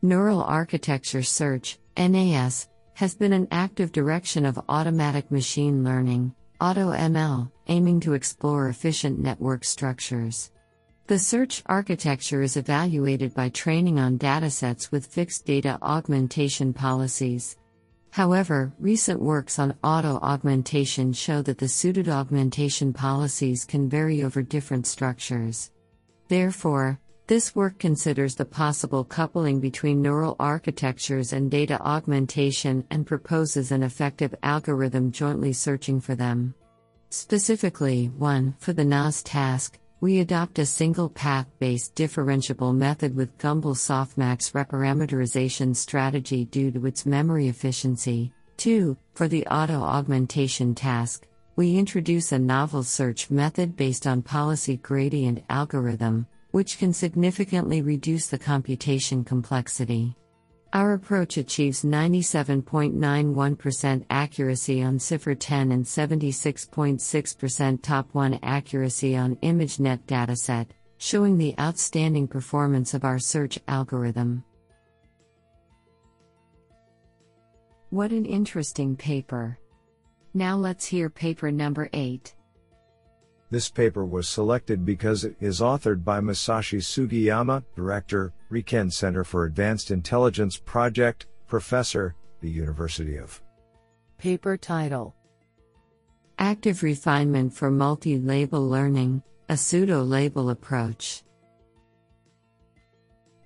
Neural 0.02 0.42
Architecture 0.42 1.24
Search, 1.24 1.78
NAS, 1.98 2.70
has 2.94 3.16
been 3.16 3.34
an 3.34 3.50
active 3.52 3.92
direction 3.92 4.46
of 4.46 4.64
automatic 4.70 5.30
machine 5.30 5.84
learning, 5.84 6.34
AutoML, 6.62 7.52
aiming 7.68 8.00
to 8.00 8.14
explore 8.14 8.70
efficient 8.70 9.20
network 9.20 9.66
structures. 9.66 10.52
The 11.08 11.20
search 11.20 11.62
architecture 11.66 12.44
is 12.44 12.56
evaluated 12.56 13.34
by 13.34 13.50
training 13.50 14.00
on 14.00 14.18
datasets 14.18 14.90
with 14.90 15.06
fixed 15.06 15.46
data 15.46 15.78
augmentation 15.82 16.72
policies. 16.72 17.58
However, 18.12 18.72
recent 18.80 19.22
works 19.22 19.60
on 19.60 19.76
auto 19.84 20.18
augmentation 20.22 21.12
show 21.12 21.42
that 21.42 21.58
the 21.58 21.68
suited 21.68 22.08
augmentation 22.08 22.94
policies 22.94 23.66
can 23.66 23.90
vary 23.90 24.24
over 24.24 24.42
different 24.42 24.88
structures. 24.88 25.72
Therefore, 26.30 27.02
this 27.28 27.56
work 27.56 27.80
considers 27.80 28.36
the 28.36 28.46
possible 28.46 29.06
coupling 29.06 29.62
between 29.62 30.02
neural 30.02 30.36
architectures 30.40 31.32
and 31.32 31.50
data 31.50 31.80
augmentation 31.82 32.86
and 32.90 33.08
proposes 33.08 33.72
an 33.72 33.82
effective 33.82 34.36
algorithm 34.44 35.12
jointly 35.12 35.54
searching 35.54 36.02
for 36.02 36.16
them. 36.16 36.54
Specifically, 37.10 38.08
1. 38.18 38.56
For 38.60 38.74
the 38.74 38.84
NAS 38.84 39.24
task, 39.24 39.80
we 40.02 40.20
adopt 40.20 40.60
a 40.60 40.66
single 40.66 41.08
path 41.08 41.48
based 41.60 41.96
differentiable 41.96 42.76
method 42.76 43.16
with 43.16 43.38
Gumbel 43.38 43.74
softmax 43.74 44.52
reparameterization 44.52 45.74
strategy 45.74 46.44
due 46.44 46.72
to 46.72 46.86
its 46.86 47.06
memory 47.06 47.48
efficiency. 47.48 48.34
2. 48.58 48.98
For 49.14 49.30
the 49.30 49.48
auto 49.48 49.76
augmentation 49.82 50.76
task, 50.76 51.26
we 51.56 51.78
introduce 51.78 52.34
a 52.34 52.40
novel 52.40 52.84
search 52.84 53.30
method 53.30 53.78
based 53.78 54.06
on 54.06 54.24
policy 54.24 54.76
gradient 54.76 55.44
algorithm, 55.50 56.28
which 56.54 56.78
can 56.78 56.94
significantly 56.94 57.82
reduce 57.82 58.28
the 58.28 58.38
computation 58.38 59.24
complexity. 59.24 60.16
Our 60.72 60.94
approach 60.94 61.38
achieves 61.38 61.84
97.91% 61.84 64.06
accuracy 64.12 64.84
on 64.84 65.00
CIFAR 65.00 65.36
10 65.40 65.72
and 65.72 65.84
76.6% 65.84 67.82
top 67.82 68.14
1 68.14 68.40
accuracy 68.44 69.16
on 69.16 69.36
ImageNet 69.38 70.04
dataset, 70.06 70.68
showing 70.98 71.40
the 71.40 71.56
outstanding 71.60 72.28
performance 72.28 72.94
of 72.94 73.04
our 73.04 73.18
search 73.18 73.58
algorithm. 73.68 74.44
What 77.90 78.12
an 78.12 78.28
interesting 78.28 78.96
paper! 78.96 79.58
Now 80.36 80.56
let's 80.56 80.86
hear 80.86 81.10
paper 81.10 81.52
number 81.52 81.90
8. 81.94 82.36
This 83.54 83.70
paper 83.70 84.04
was 84.04 84.28
selected 84.28 84.84
because 84.84 85.24
it 85.24 85.36
is 85.40 85.60
authored 85.60 86.04
by 86.04 86.20
Masashi 86.22 86.80
Sugiyama, 86.82 87.64
Director, 87.76 88.34
RIKEN 88.50 88.90
Center 88.90 89.24
for 89.24 89.46
Advanced 89.46 89.92
Intelligence 89.92 90.58
Project, 90.58 91.28
Professor, 91.46 92.16
the 92.42 92.50
University 92.50 93.16
of. 93.16 93.44
Paper 94.18 94.58
title 94.58 95.14
Active 96.40 96.82
Refinement 96.82 97.54
for 97.54 97.70
Multi 97.70 98.18
Label 98.18 98.68
Learning, 98.68 99.22
a 99.50 99.56
Pseudo 99.56 100.02
Label 100.02 100.50
Approach. 100.50 101.22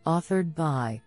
Authored 0.06 0.56
by 0.56 1.02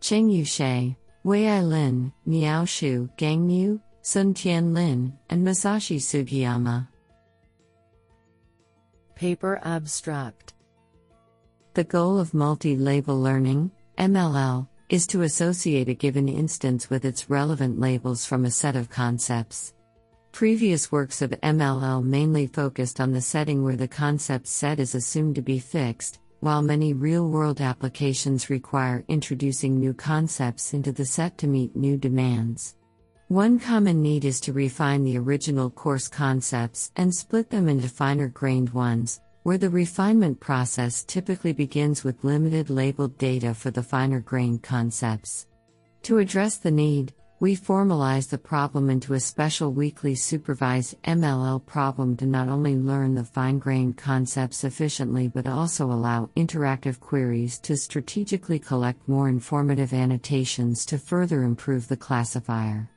Chengyu 0.00 0.44
Xie, 0.44 0.96
Weiyai 1.22 1.62
Lin, 1.68 2.14
Miaoshu 2.26 3.10
Gangmu, 3.18 3.78
Hsuan-Tien 4.02 4.72
Lin, 4.72 5.12
and 5.28 5.46
Masashi 5.46 5.98
Sugiyama. 5.98 6.88
Paper 9.24 9.58
Abstract 9.64 10.52
The 11.72 11.84
goal 11.84 12.18
of 12.18 12.34
multi 12.34 12.76
label 12.76 13.18
learning, 13.18 13.70
MLL, 13.96 14.68
is 14.90 15.06
to 15.06 15.22
associate 15.22 15.88
a 15.88 15.94
given 15.94 16.28
instance 16.28 16.90
with 16.90 17.06
its 17.06 17.30
relevant 17.30 17.80
labels 17.80 18.26
from 18.26 18.44
a 18.44 18.50
set 18.50 18.76
of 18.76 18.90
concepts. 18.90 19.72
Previous 20.32 20.92
works 20.92 21.22
of 21.22 21.30
MLL 21.30 22.04
mainly 22.04 22.46
focused 22.46 23.00
on 23.00 23.12
the 23.12 23.20
setting 23.22 23.64
where 23.64 23.76
the 23.76 23.88
concept 23.88 24.46
set 24.46 24.78
is 24.78 24.94
assumed 24.94 25.36
to 25.36 25.40
be 25.40 25.58
fixed, 25.58 26.18
while 26.40 26.60
many 26.60 26.92
real 26.92 27.26
world 27.26 27.62
applications 27.62 28.50
require 28.50 29.06
introducing 29.08 29.80
new 29.80 29.94
concepts 29.94 30.74
into 30.74 30.92
the 30.92 31.06
set 31.06 31.38
to 31.38 31.46
meet 31.46 31.74
new 31.74 31.96
demands. 31.96 32.76
One 33.34 33.58
common 33.58 34.00
need 34.00 34.24
is 34.24 34.38
to 34.42 34.52
refine 34.52 35.02
the 35.02 35.18
original 35.18 35.68
coarse 35.68 36.06
concepts 36.06 36.92
and 36.94 37.12
split 37.12 37.50
them 37.50 37.68
into 37.68 37.88
finer 37.88 38.28
grained 38.28 38.70
ones, 38.70 39.20
where 39.42 39.58
the 39.58 39.70
refinement 39.70 40.38
process 40.38 41.02
typically 41.02 41.52
begins 41.52 42.04
with 42.04 42.22
limited 42.22 42.70
labeled 42.70 43.18
data 43.18 43.52
for 43.52 43.72
the 43.72 43.82
finer 43.82 44.20
grained 44.20 44.62
concepts. 44.62 45.48
To 46.04 46.18
address 46.18 46.58
the 46.58 46.70
need, 46.70 47.12
we 47.40 47.56
formalize 47.56 48.28
the 48.28 48.38
problem 48.38 48.88
into 48.88 49.14
a 49.14 49.18
special 49.18 49.72
weakly 49.72 50.14
supervised 50.14 50.94
MLL 51.02 51.66
problem 51.66 52.16
to 52.18 52.26
not 52.26 52.48
only 52.48 52.76
learn 52.76 53.16
the 53.16 53.24
fine 53.24 53.58
grained 53.58 53.96
concepts 53.96 54.62
efficiently 54.62 55.26
but 55.26 55.48
also 55.48 55.90
allow 55.90 56.30
interactive 56.36 57.00
queries 57.00 57.58
to 57.62 57.76
strategically 57.76 58.60
collect 58.60 59.08
more 59.08 59.28
informative 59.28 59.92
annotations 59.92 60.86
to 60.86 60.98
further 60.98 61.42
improve 61.42 61.88
the 61.88 61.96
classifier. 61.96 62.88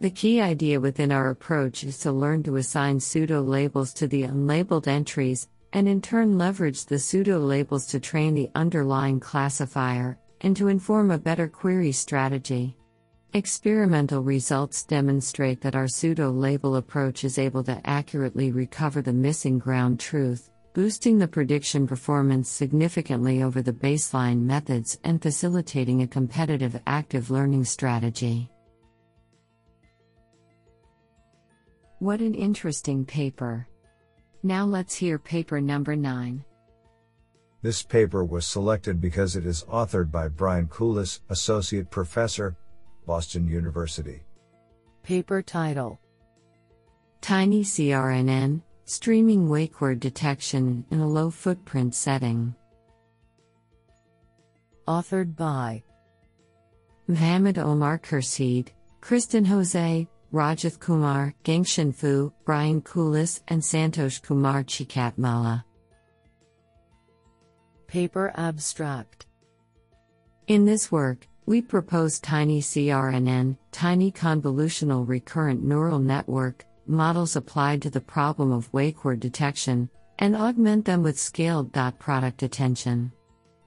The 0.00 0.10
key 0.10 0.40
idea 0.40 0.78
within 0.78 1.10
our 1.10 1.30
approach 1.30 1.82
is 1.82 1.98
to 2.00 2.12
learn 2.12 2.44
to 2.44 2.54
assign 2.54 3.00
pseudo 3.00 3.42
labels 3.42 3.92
to 3.94 4.06
the 4.06 4.22
unlabeled 4.22 4.86
entries, 4.86 5.48
and 5.72 5.88
in 5.88 6.00
turn 6.00 6.38
leverage 6.38 6.86
the 6.86 7.00
pseudo 7.00 7.40
labels 7.40 7.86
to 7.88 7.98
train 7.98 8.34
the 8.34 8.48
underlying 8.54 9.18
classifier, 9.18 10.16
and 10.42 10.56
to 10.56 10.68
inform 10.68 11.10
a 11.10 11.18
better 11.18 11.48
query 11.48 11.90
strategy. 11.90 12.76
Experimental 13.34 14.22
results 14.22 14.84
demonstrate 14.84 15.60
that 15.62 15.74
our 15.74 15.88
pseudo 15.88 16.30
label 16.30 16.76
approach 16.76 17.24
is 17.24 17.36
able 17.36 17.64
to 17.64 17.80
accurately 17.84 18.52
recover 18.52 19.02
the 19.02 19.12
missing 19.12 19.58
ground 19.58 19.98
truth, 19.98 20.48
boosting 20.74 21.18
the 21.18 21.26
prediction 21.26 21.88
performance 21.88 22.48
significantly 22.48 23.42
over 23.42 23.62
the 23.62 23.72
baseline 23.72 24.42
methods 24.42 25.00
and 25.02 25.20
facilitating 25.20 26.02
a 26.02 26.06
competitive 26.06 26.80
active 26.86 27.32
learning 27.32 27.64
strategy. 27.64 28.48
What 32.00 32.20
an 32.20 32.34
interesting 32.34 33.04
paper. 33.04 33.66
Now 34.44 34.64
let's 34.64 34.94
hear 34.94 35.18
paper 35.18 35.60
number 35.60 35.96
9. 35.96 36.44
This 37.60 37.82
paper 37.82 38.24
was 38.24 38.46
selected 38.46 39.00
because 39.00 39.34
it 39.34 39.44
is 39.44 39.64
authored 39.64 40.12
by 40.12 40.28
Brian 40.28 40.68
Kulis, 40.68 41.18
Associate 41.28 41.90
Professor, 41.90 42.56
Boston 43.04 43.48
University. 43.48 44.22
Paper 45.02 45.42
title 45.42 45.98
Tiny 47.20 47.64
CRNN 47.64 48.62
Streaming 48.84 49.48
Wake 49.48 49.80
Word 49.80 49.98
Detection 49.98 50.84
in 50.92 51.00
a 51.00 51.08
Low 51.08 51.30
Footprint 51.30 51.96
Setting. 51.96 52.54
Authored 54.86 55.34
by 55.34 55.82
Mohammed 57.08 57.58
Omar 57.58 57.98
Khursheed, 57.98 58.68
Christin 59.00 59.44
Jose, 59.46 60.06
Rajath 60.32 60.78
Kumar, 60.78 61.34
Gengshen 61.42 61.94
Fu, 61.94 62.32
Brian 62.44 62.82
Kulis, 62.82 63.40
and 63.48 63.62
Santosh 63.62 64.22
Kumar 64.22 64.62
Cheekatmalla. 64.62 65.64
Paper 67.86 68.32
Abstract 68.36 69.26
In 70.46 70.66
this 70.66 70.92
work, 70.92 71.26
we 71.46 71.62
propose 71.62 72.20
Tiny 72.20 72.60
CRNN, 72.60 73.56
Tiny 73.72 74.12
Convolutional 74.12 75.08
Recurrent 75.08 75.64
Neural 75.64 75.98
Network, 75.98 76.66
models 76.86 77.36
applied 77.36 77.80
to 77.80 77.90
the 77.90 78.00
problem 78.00 78.52
of 78.52 78.70
wake 78.74 79.06
word 79.06 79.20
detection, 79.20 79.88
and 80.18 80.36
augment 80.36 80.84
them 80.84 81.02
with 81.02 81.18
scaled 81.18 81.72
dot 81.72 81.98
product 81.98 82.42
attention. 82.42 83.10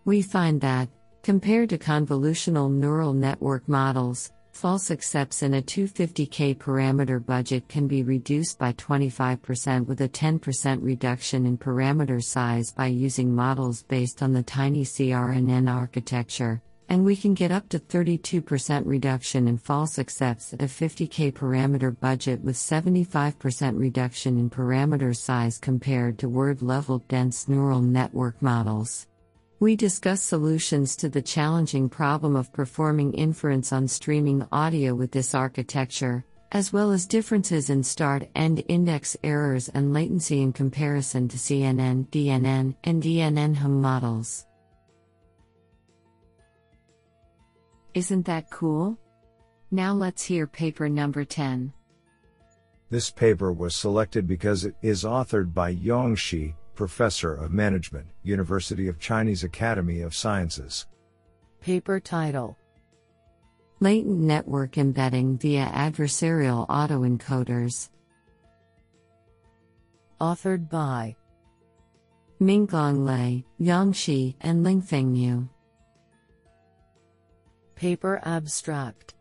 We 0.06 0.22
find 0.22 0.62
that, 0.62 0.90
compared 1.24 1.70
to 1.70 1.80
convolutional 1.80 2.72
neural 2.72 3.14
network 3.14 3.68
models, 3.68 4.32
False 4.52 4.92
accepts 4.92 5.42
in 5.42 5.56
a 5.56 5.62
250K 5.62 6.56
parameter 6.58 7.26
budget 7.26 7.68
can 7.68 7.88
be 7.88 8.04
reduced 8.04 8.60
by 8.60 8.74
25% 8.74 9.88
with 9.88 10.02
a 10.02 10.10
10% 10.10 10.84
reduction 10.84 11.46
in 11.46 11.58
parameter 11.58 12.22
size 12.22 12.72
by 12.72 12.86
using 12.86 13.34
models 13.34 13.82
based 13.84 14.22
on 14.22 14.34
the 14.34 14.44
tiny 14.44 14.84
CRNN 14.84 15.74
architecture, 15.74 16.62
and 16.90 17.04
we 17.04 17.16
can 17.16 17.34
get 17.34 17.52
up 17.52 17.70
to 17.70 17.80
32% 17.80 18.84
reduction 18.86 19.48
in 19.48 19.58
false 19.58 19.98
accepts 19.98 20.54
at 20.54 20.62
a 20.62 20.66
50K 20.66 21.32
parameter 21.32 21.98
budget 22.00 22.42
with 22.42 22.56
75% 22.56 23.80
reduction 23.80 24.38
in 24.38 24.50
parameter 24.50 25.16
size 25.16 25.58
compared 25.58 26.20
to 26.20 26.30
word 26.30 26.62
level 26.62 27.00
dense 27.08 27.48
neural 27.48 27.82
network 27.82 28.40
models. 28.42 29.08
We 29.62 29.76
discuss 29.76 30.24
solutions 30.24 30.96
to 30.96 31.08
the 31.08 31.22
challenging 31.22 31.88
problem 31.88 32.36
of 32.36 32.52
performing 32.52 33.14
inference 33.14 33.72
on 33.72 33.88
streaming 33.88 34.44
audio 34.52 34.96
with 34.96 35.12
this 35.12 35.36
architecture, 35.36 36.26
as 36.52 36.74
well 36.74 36.92
as 36.92 37.06
differences 37.06 37.70
in 37.70 37.84
start 37.84 38.28
end 38.34 38.64
index 38.70 39.16
errors 39.24 39.70
and 39.70 39.94
latency 39.94 40.42
in 40.42 40.52
comparison 40.52 41.28
to 41.28 41.38
CNN, 41.38 42.08
DNN, 42.08 42.74
and 42.84 43.04
DNN-HMM 43.04 43.70
models. 43.70 44.48
Isn't 47.94 48.26
that 48.26 48.50
cool? 48.50 48.98
Now 49.70 49.94
let's 49.94 50.24
hear 50.24 50.48
paper 50.48 50.90
number 50.90 51.24
10. 51.24 51.72
This 52.90 53.12
paper 53.12 53.54
was 53.54 53.76
selected 53.76 54.28
because 54.28 54.66
it 54.66 54.74
is 54.82 55.04
authored 55.04 55.54
by 55.54 55.70
Yong 55.70 56.16
Shi, 56.16 56.56
Professor 56.76 57.34
of 57.34 57.52
Management, 57.52 58.08
University 58.24 58.88
of 58.88 59.00
Chinese 59.00 59.44
Academy 59.44 60.02
of 60.02 60.16
Sciences. 60.16 60.88
Paper 61.60 62.00
title 62.00 62.58
Latent 63.80 64.20
Network 64.20 64.78
Embedding 64.78 65.38
via 65.38 65.66
Adversarial 65.66 66.68
Autoencoders. 66.68 67.90
Authored 70.20 70.70
by 70.70 71.16
Minglong 72.40 73.06
Lei, 73.06 73.46
Yong 73.58 73.92
Shi, 73.94 74.36
and 74.42 74.66
Lingfeng 74.66 75.16
Yu. 75.16 75.50
Paper 77.76 78.22
Abstract 78.24 79.16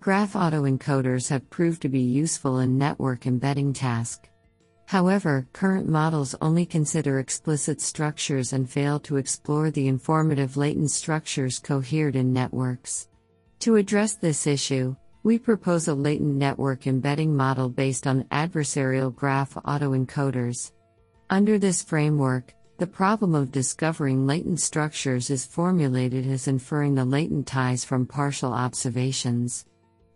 Graph 0.00 0.34
autoencoders 0.34 1.28
have 1.30 1.48
proved 1.48 1.80
to 1.80 1.88
be 1.88 2.00
useful 2.00 2.58
in 2.58 2.76
network 2.76 3.26
embedding 3.26 3.72
task. 3.72 4.28
However, 4.94 5.48
current 5.52 5.88
models 5.88 6.36
only 6.40 6.64
consider 6.64 7.18
explicit 7.18 7.80
structures 7.80 8.52
and 8.52 8.70
fail 8.70 9.00
to 9.00 9.16
explore 9.16 9.72
the 9.72 9.88
informative 9.88 10.56
latent 10.56 10.92
structures 10.92 11.58
cohered 11.58 12.14
in 12.14 12.32
networks. 12.32 13.08
To 13.58 13.74
address 13.74 14.14
this 14.14 14.46
issue, 14.46 14.94
we 15.24 15.36
propose 15.36 15.88
a 15.88 15.94
latent 15.94 16.36
network 16.36 16.86
embedding 16.86 17.34
model 17.36 17.68
based 17.68 18.06
on 18.06 18.22
adversarial 18.30 19.12
graph 19.12 19.54
autoencoders. 19.54 20.70
Under 21.28 21.58
this 21.58 21.82
framework, 21.82 22.54
the 22.78 22.86
problem 22.86 23.34
of 23.34 23.50
discovering 23.50 24.28
latent 24.28 24.60
structures 24.60 25.28
is 25.28 25.44
formulated 25.44 26.24
as 26.28 26.46
inferring 26.46 26.94
the 26.94 27.04
latent 27.04 27.48
ties 27.48 27.84
from 27.84 28.06
partial 28.06 28.52
observations. 28.52 29.66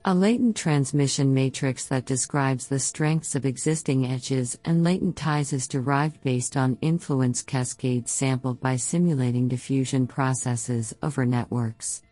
A 0.04 0.14
latent 0.14 0.56
transmission 0.56 1.34
matrix 1.34 1.86
that 1.86 2.06
describes 2.06 2.68
the 2.68 2.78
strengths 2.78 3.34
of 3.34 3.44
existing 3.44 4.06
edges 4.06 4.56
and 4.64 4.84
latent 4.84 5.16
ties 5.16 5.52
is 5.52 5.66
derived 5.66 6.22
based 6.22 6.56
on 6.56 6.78
influence 6.80 7.42
cascades 7.42 8.12
sampled 8.12 8.60
by 8.60 8.76
simulating 8.76 9.48
diffusion 9.48 10.06
processes 10.06 10.94
over 11.02 11.26
networks. 11.26 12.02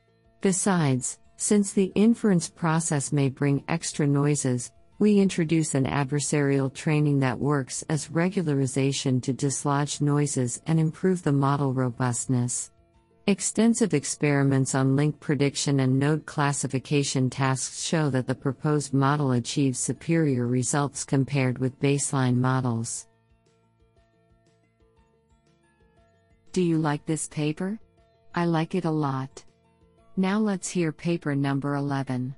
Besides, 0.41 1.19
since 1.37 1.73
the 1.73 1.93
inference 1.95 2.49
process 2.49 3.13
may 3.13 3.29
bring 3.29 3.63
extra 3.69 4.07
noises, 4.07 4.73
we 4.99 5.21
introduce 5.21 5.75
an 5.75 5.85
adversarial 5.85 6.75
training 6.75 7.21
that 7.21 7.39
works 7.39 7.85
as 7.89 8.09
regularization 8.09 9.23
to 9.23 9.33
dislodge 9.33 10.01
noises 10.01 10.61
and 10.67 10.81
improve 10.81 11.23
the 11.23 11.33
model 11.33 11.73
robustness. 11.73 12.73
Extensive 13.29 13.93
experiments 13.93 14.77
on 14.77 14.95
link 14.95 15.19
prediction 15.19 15.81
and 15.81 15.99
node 15.99 16.25
classification 16.27 17.29
tasks 17.29 17.83
show 17.83 18.09
that 18.09 18.29
the 18.29 18.35
proposed 18.37 18.95
model 18.95 19.33
achieves 19.33 19.81
superior 19.81 20.47
results 20.47 21.03
compared 21.03 21.59
with 21.59 21.81
baseline 21.81 22.37
models. 22.37 23.09
Do 26.53 26.63
you 26.63 26.79
like 26.79 27.05
this 27.05 27.27
paper? 27.27 27.81
I 28.33 28.45
like 28.45 28.77
it 28.77 28.85
a 28.85 28.91
lot. 28.91 29.45
Now 30.17 30.39
let's 30.39 30.69
hear 30.69 30.93
paper 30.93 31.35
number 31.35 31.75
11. 31.75 32.33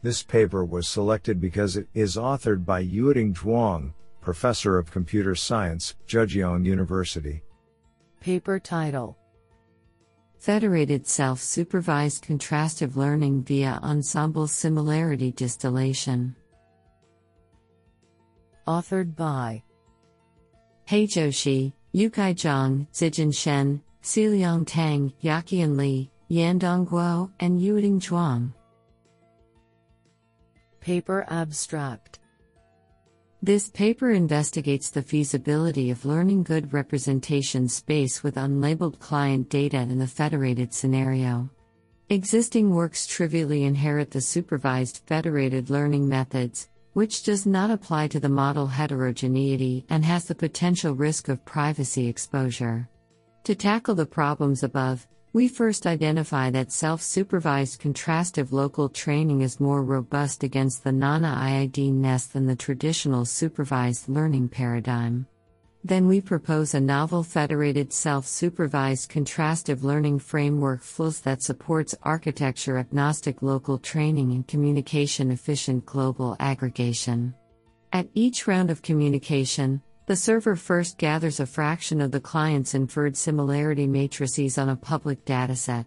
This 0.00 0.22
paper 0.22 0.64
was 0.64 0.88
selected 0.88 1.38
because 1.38 1.76
it 1.76 1.86
is 1.92 2.16
authored 2.16 2.64
by 2.64 2.82
Yueting 2.82 3.34
Zhuang, 3.34 3.92
Professor 4.22 4.78
of 4.78 4.90
Computer 4.90 5.34
Science, 5.34 5.96
Zhejiang 6.08 6.64
University. 6.64 7.42
Paper 8.20 8.58
title 8.58 9.18
Federated 10.38 11.06
Self 11.06 11.40
Supervised 11.40 12.24
Contrastive 12.24 12.96
Learning 12.96 13.42
via 13.42 13.80
Ensemble 13.82 14.46
Similarity 14.46 15.32
Distillation. 15.32 16.36
Authored 18.66 19.16
by 19.16 19.62
He 20.86 21.06
Zhou, 21.06 21.72
Yukai 21.94 22.34
Zhang, 22.34 22.86
Zijin 22.92 23.34
Shen, 23.34 23.82
Siliang 24.02 24.64
Tang, 24.66 25.12
Yaqian 25.22 25.76
Li, 25.76 26.10
Yandong 26.30 26.86
Guo, 26.86 27.30
and 27.40 27.60
Yueting 27.60 28.00
Zhuang. 28.00 28.52
Paper 30.80 31.26
Abstract 31.28 32.20
This 33.42 33.68
paper 33.68 34.10
investigates 34.10 34.90
the 34.90 35.02
feasibility 35.02 35.90
of 35.90 36.04
learning 36.04 36.42
good 36.44 36.72
representation 36.72 37.68
space 37.68 38.22
with 38.22 38.36
unlabeled 38.36 38.98
client 38.98 39.50
data 39.50 39.76
in 39.76 39.98
the 39.98 40.06
federated 40.06 40.72
scenario. 40.72 41.50
Existing 42.08 42.74
works 42.74 43.06
trivially 43.06 43.64
inherit 43.64 44.10
the 44.10 44.20
supervised 44.20 45.02
federated 45.06 45.70
learning 45.70 46.08
methods, 46.08 46.70
which 46.94 47.24
does 47.24 47.44
not 47.44 47.70
apply 47.70 48.08
to 48.08 48.18
the 48.18 48.28
model 48.28 48.66
heterogeneity 48.66 49.84
and 49.90 50.04
has 50.04 50.24
the 50.24 50.34
potential 50.34 50.94
risk 50.94 51.28
of 51.28 51.44
privacy 51.44 52.08
exposure. 52.08 52.88
To 53.44 53.54
tackle 53.54 53.94
the 53.94 54.06
problems 54.06 54.62
above, 54.62 55.06
we 55.36 55.48
first 55.48 55.86
identify 55.86 56.48
that 56.48 56.72
self 56.72 57.02
supervised 57.02 57.78
contrastive 57.78 58.52
local 58.52 58.88
training 58.88 59.42
is 59.42 59.60
more 59.60 59.82
robust 59.82 60.42
against 60.42 60.82
the 60.82 60.90
non-IID-ness 60.90 62.28
than 62.28 62.46
the 62.46 62.56
traditional 62.56 63.26
supervised 63.26 64.08
learning 64.08 64.48
paradigm. 64.48 65.26
Then 65.84 66.08
we 66.08 66.22
propose 66.22 66.72
a 66.72 66.80
novel 66.80 67.22
federated 67.22 67.92
self 67.92 68.26
supervised 68.26 69.10
contrastive 69.10 69.82
learning 69.82 70.20
framework 70.20 70.82
FLOS 70.82 71.20
that 71.20 71.42
supports 71.42 71.94
architecture 72.02 72.78
agnostic 72.78 73.42
local 73.42 73.76
training 73.76 74.32
and 74.32 74.48
communication 74.48 75.30
efficient 75.30 75.84
global 75.84 76.34
aggregation. 76.40 77.34
At 77.92 78.08
each 78.14 78.46
round 78.46 78.70
of 78.70 78.80
communication, 78.80 79.82
the 80.06 80.16
server 80.16 80.54
first 80.54 80.98
gathers 80.98 81.40
a 81.40 81.46
fraction 81.46 82.00
of 82.00 82.12
the 82.12 82.20
client's 82.20 82.74
inferred 82.74 83.16
similarity 83.16 83.86
matrices 83.86 84.56
on 84.56 84.68
a 84.68 84.76
public 84.76 85.24
dataset. 85.24 85.84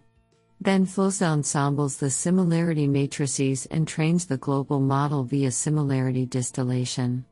Then 0.60 0.84
FLOS 0.84 1.22
ensembles 1.22 1.96
the 1.96 2.10
similarity 2.10 2.86
matrices 2.86 3.64
and 3.66 3.88
trains 3.88 4.26
the 4.26 4.36
global 4.36 4.78
model 4.78 5.24
via 5.24 5.50
similarity 5.50 6.26
distillation. 6.26 7.24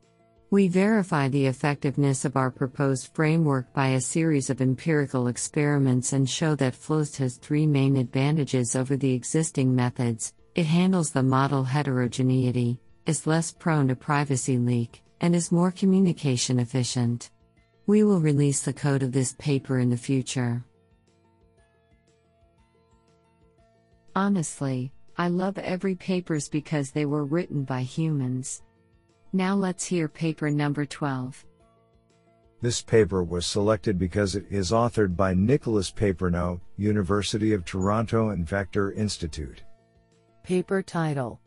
We 0.49 0.67
verify 0.67 1.27
the 1.27 1.45
effectiveness 1.45 2.25
of 2.25 2.35
our 2.35 2.49
proposed 2.49 3.13
framework 3.13 3.71
by 3.71 3.89
a 3.89 4.01
series 4.01 4.49
of 4.49 4.59
empirical 4.59 5.27
experiments 5.27 6.11
and 6.13 6.27
show 6.27 6.55
that 6.55 6.73
FLOS 6.73 7.17
has 7.17 7.37
three 7.37 7.67
main 7.67 7.97
advantages 7.97 8.75
over 8.75 8.97
the 8.97 9.13
existing 9.13 9.75
methods 9.75 10.33
it 10.55 10.65
handles 10.65 11.11
the 11.11 11.23
model 11.23 11.63
heterogeneity, 11.63 12.79
is 13.05 13.27
less 13.27 13.51
prone 13.51 13.87
to 13.87 13.95
privacy 13.95 14.57
leak, 14.57 15.03
and 15.21 15.35
is 15.35 15.51
more 15.51 15.71
communication 15.71 16.59
efficient. 16.59 17.31
We 17.87 18.03
will 18.03 18.19
release 18.19 18.61
the 18.61 18.73
code 18.73 19.03
of 19.03 19.11
this 19.11 19.33
paper 19.39 19.79
in 19.79 19.89
the 19.89 19.97
future. 19.97 20.63
Honestly, 24.15 24.91
I 25.17 25.27
love 25.27 25.57
every 25.57 25.95
papers 25.95 26.49
because 26.49 26.91
they 26.91 27.05
were 27.05 27.25
written 27.25 27.63
by 27.63 27.81
humans. 27.81 28.63
Now 29.33 29.55
let's 29.55 29.85
hear 29.85 30.07
paper 30.07 30.49
number 30.49 30.85
12. 30.85 31.45
This 32.61 32.81
paper 32.81 33.23
was 33.23 33.45
selected 33.45 33.97
because 33.97 34.35
it 34.35 34.45
is 34.49 34.71
authored 34.71 35.15
by 35.15 35.33
Nicolas 35.33 35.91
Papernot, 35.91 36.59
University 36.77 37.53
of 37.53 37.63
Toronto 37.63 38.29
and 38.29 38.45
Vector 38.47 38.91
Institute. 38.91 39.63
Paper 40.43 40.81
title 40.81 41.39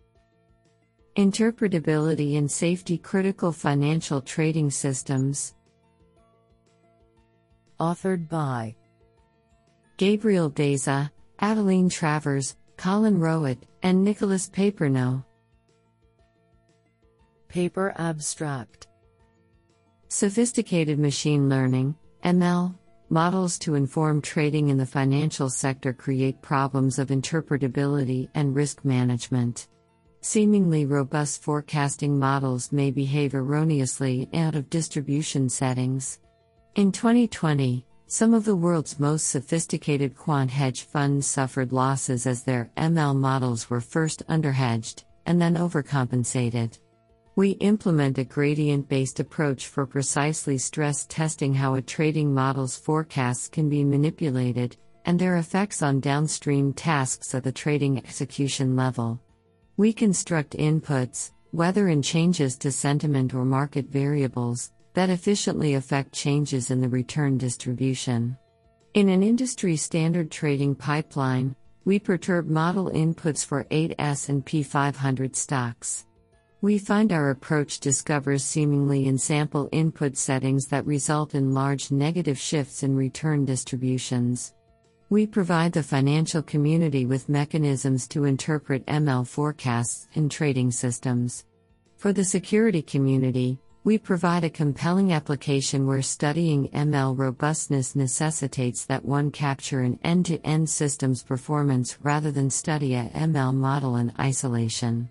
Interpretability 1.16 2.38
and 2.38 2.51
Safety 2.51 2.96
Critical 2.96 3.53
Financial 3.53 4.22
Trading 4.22 4.70
Systems. 4.70 5.55
Authored 7.79 8.31
by 8.31 8.75
Gabriel 9.98 10.51
Deza, 10.51 11.11
Adelin 11.38 11.90
Travers, 11.92 12.57
Colin 12.79 13.18
Rowat, 13.18 13.59
and 13.83 14.03
Nicolas 14.03 14.48
Papernot. 14.48 15.22
Paper 17.48 17.92
Abstract 17.98 18.87
Sophisticated 20.09 20.98
machine 20.98 21.46
learning, 21.51 21.94
ML, 22.25 22.75
models 23.11 23.59
to 23.59 23.75
inform 23.75 24.22
trading 24.22 24.70
in 24.70 24.79
the 24.79 24.87
financial 24.87 25.51
sector 25.51 25.92
create 25.92 26.40
problems 26.40 26.98
of 26.98 27.09
interpretability 27.09 28.31
and 28.35 28.57
risk 28.57 28.83
management. 28.83 29.68
Seemingly 30.24 30.87
robust 30.87 31.42
forecasting 31.42 32.16
models 32.16 32.70
may 32.70 32.92
behave 32.92 33.35
erroneously 33.35 34.28
out 34.32 34.54
of 34.54 34.70
distribution 34.70 35.48
settings. 35.48 36.20
In 36.76 36.92
2020, 36.92 37.85
some 38.06 38.32
of 38.32 38.44
the 38.44 38.54
world's 38.54 39.00
most 39.00 39.30
sophisticated 39.30 40.16
quant 40.16 40.48
hedge 40.48 40.82
funds 40.82 41.26
suffered 41.26 41.72
losses 41.72 42.24
as 42.28 42.44
their 42.44 42.70
ML 42.76 43.16
models 43.16 43.68
were 43.68 43.80
first 43.80 44.24
underhedged 44.28 45.02
and 45.26 45.42
then 45.42 45.56
overcompensated. 45.56 46.78
We 47.35 47.50
implement 47.52 48.18
a 48.18 48.24
gradient 48.24 48.88
based 48.88 49.18
approach 49.18 49.66
for 49.66 49.87
precisely 49.87 50.56
stress 50.56 51.04
testing 51.08 51.52
how 51.52 51.74
a 51.74 51.82
trading 51.82 52.32
model's 52.32 52.76
forecasts 52.76 53.48
can 53.48 53.68
be 53.68 53.82
manipulated 53.82 54.76
and 55.04 55.18
their 55.18 55.38
effects 55.38 55.82
on 55.82 55.98
downstream 55.98 56.74
tasks 56.74 57.35
at 57.35 57.42
the 57.42 57.50
trading 57.50 57.98
execution 57.98 58.76
level. 58.76 59.20
We 59.78 59.94
construct 59.94 60.52
inputs, 60.52 61.30
whether 61.50 61.88
in 61.88 62.02
changes 62.02 62.58
to 62.58 62.70
sentiment 62.70 63.32
or 63.32 63.44
market 63.46 63.87
variables, 63.87 64.70
that 64.92 65.08
efficiently 65.08 65.74
affect 65.74 66.12
changes 66.12 66.70
in 66.70 66.82
the 66.82 66.88
return 66.88 67.38
distribution. 67.38 68.37
In 68.92 69.08
an 69.08 69.22
industry 69.22 69.76
standard 69.76 70.30
trading 70.30 70.74
pipeline, 70.74 71.56
we 71.87 71.98
perturb 71.98 72.48
model 72.48 72.90
inputs 72.90 73.44
for 73.44 73.66
8 73.70 73.94
S&P 73.98 74.62
500 74.62 75.35
stocks. 75.35 76.04
We 76.61 76.78
find 76.78 77.11
our 77.11 77.30
approach 77.30 77.80
discovers 77.80 78.44
seemingly 78.44 79.06
in 79.06 79.16
sample 79.16 79.70
input 79.72 80.18
settings 80.18 80.66
that 80.66 80.87
result 80.87 81.35
in 81.35 81.54
large 81.54 81.90
negative 81.90 82.38
shifts 82.38 82.82
in 82.82 82.94
return 82.94 83.46
distributions. 83.46 84.52
We 85.12 85.27
provide 85.27 85.75
the 85.75 85.83
financial 85.83 86.40
community 86.40 87.05
with 87.05 87.29
mechanisms 87.29 88.09
to 88.09 88.25
interpret 88.25 88.87
ML 88.87 89.27
forecasts 89.27 90.09
in 90.14 90.31
trading 90.31 90.70
systems. 90.70 91.44
For 91.98 92.14
the 92.14 92.25
security 92.25 92.81
community, 92.81 93.59
We 93.85 93.98
provide 93.98 94.44
a 94.44 94.51
compelling 94.51 95.12
application 95.12 95.88
where 95.88 96.03
studying 96.03 96.68
ML 96.68 97.18
robustness 97.18 97.96
necessitates 97.96 98.85
that 98.85 99.05
one 99.05 99.33
capture 99.33 99.81
an 99.81 99.98
end 100.05 100.27
to 100.27 100.38
end 100.46 100.70
systems 100.70 101.25
performance 101.25 101.98
rather 102.01 102.31
than 102.31 102.48
study 102.48 102.94
a 102.94 103.11
ML 103.12 103.53
model 103.53 103.96
in 103.96 104.12
isolation. 104.20 105.11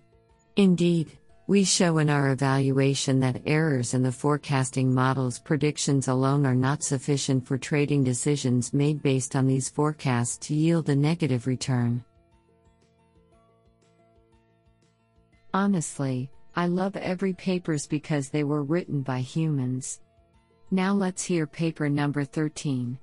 Indeed, 0.56 1.12
we 1.52 1.64
show 1.64 1.98
in 1.98 2.08
our 2.08 2.30
evaluation 2.30 3.20
that 3.20 3.42
errors 3.44 3.92
in 3.92 4.02
the 4.02 4.10
forecasting 4.10 4.90
model's 4.90 5.38
predictions 5.38 6.08
alone 6.08 6.46
are 6.46 6.54
not 6.54 6.82
sufficient 6.82 7.46
for 7.46 7.58
trading 7.58 8.02
decisions 8.02 8.72
made 8.72 9.02
based 9.02 9.36
on 9.36 9.46
these 9.46 9.68
forecasts 9.68 10.38
to 10.38 10.54
yield 10.54 10.88
a 10.88 10.96
negative 10.96 11.46
return. 11.46 12.02
Honestly, 15.52 16.30
I 16.56 16.68
love 16.68 16.96
every 16.96 17.34
papers 17.34 17.86
because 17.86 18.30
they 18.30 18.44
were 18.44 18.62
written 18.62 19.02
by 19.02 19.20
humans. 19.20 20.00
Now 20.70 20.94
let's 20.94 21.22
hear 21.22 21.46
paper 21.46 21.90
number 21.90 22.24
13. 22.24 22.98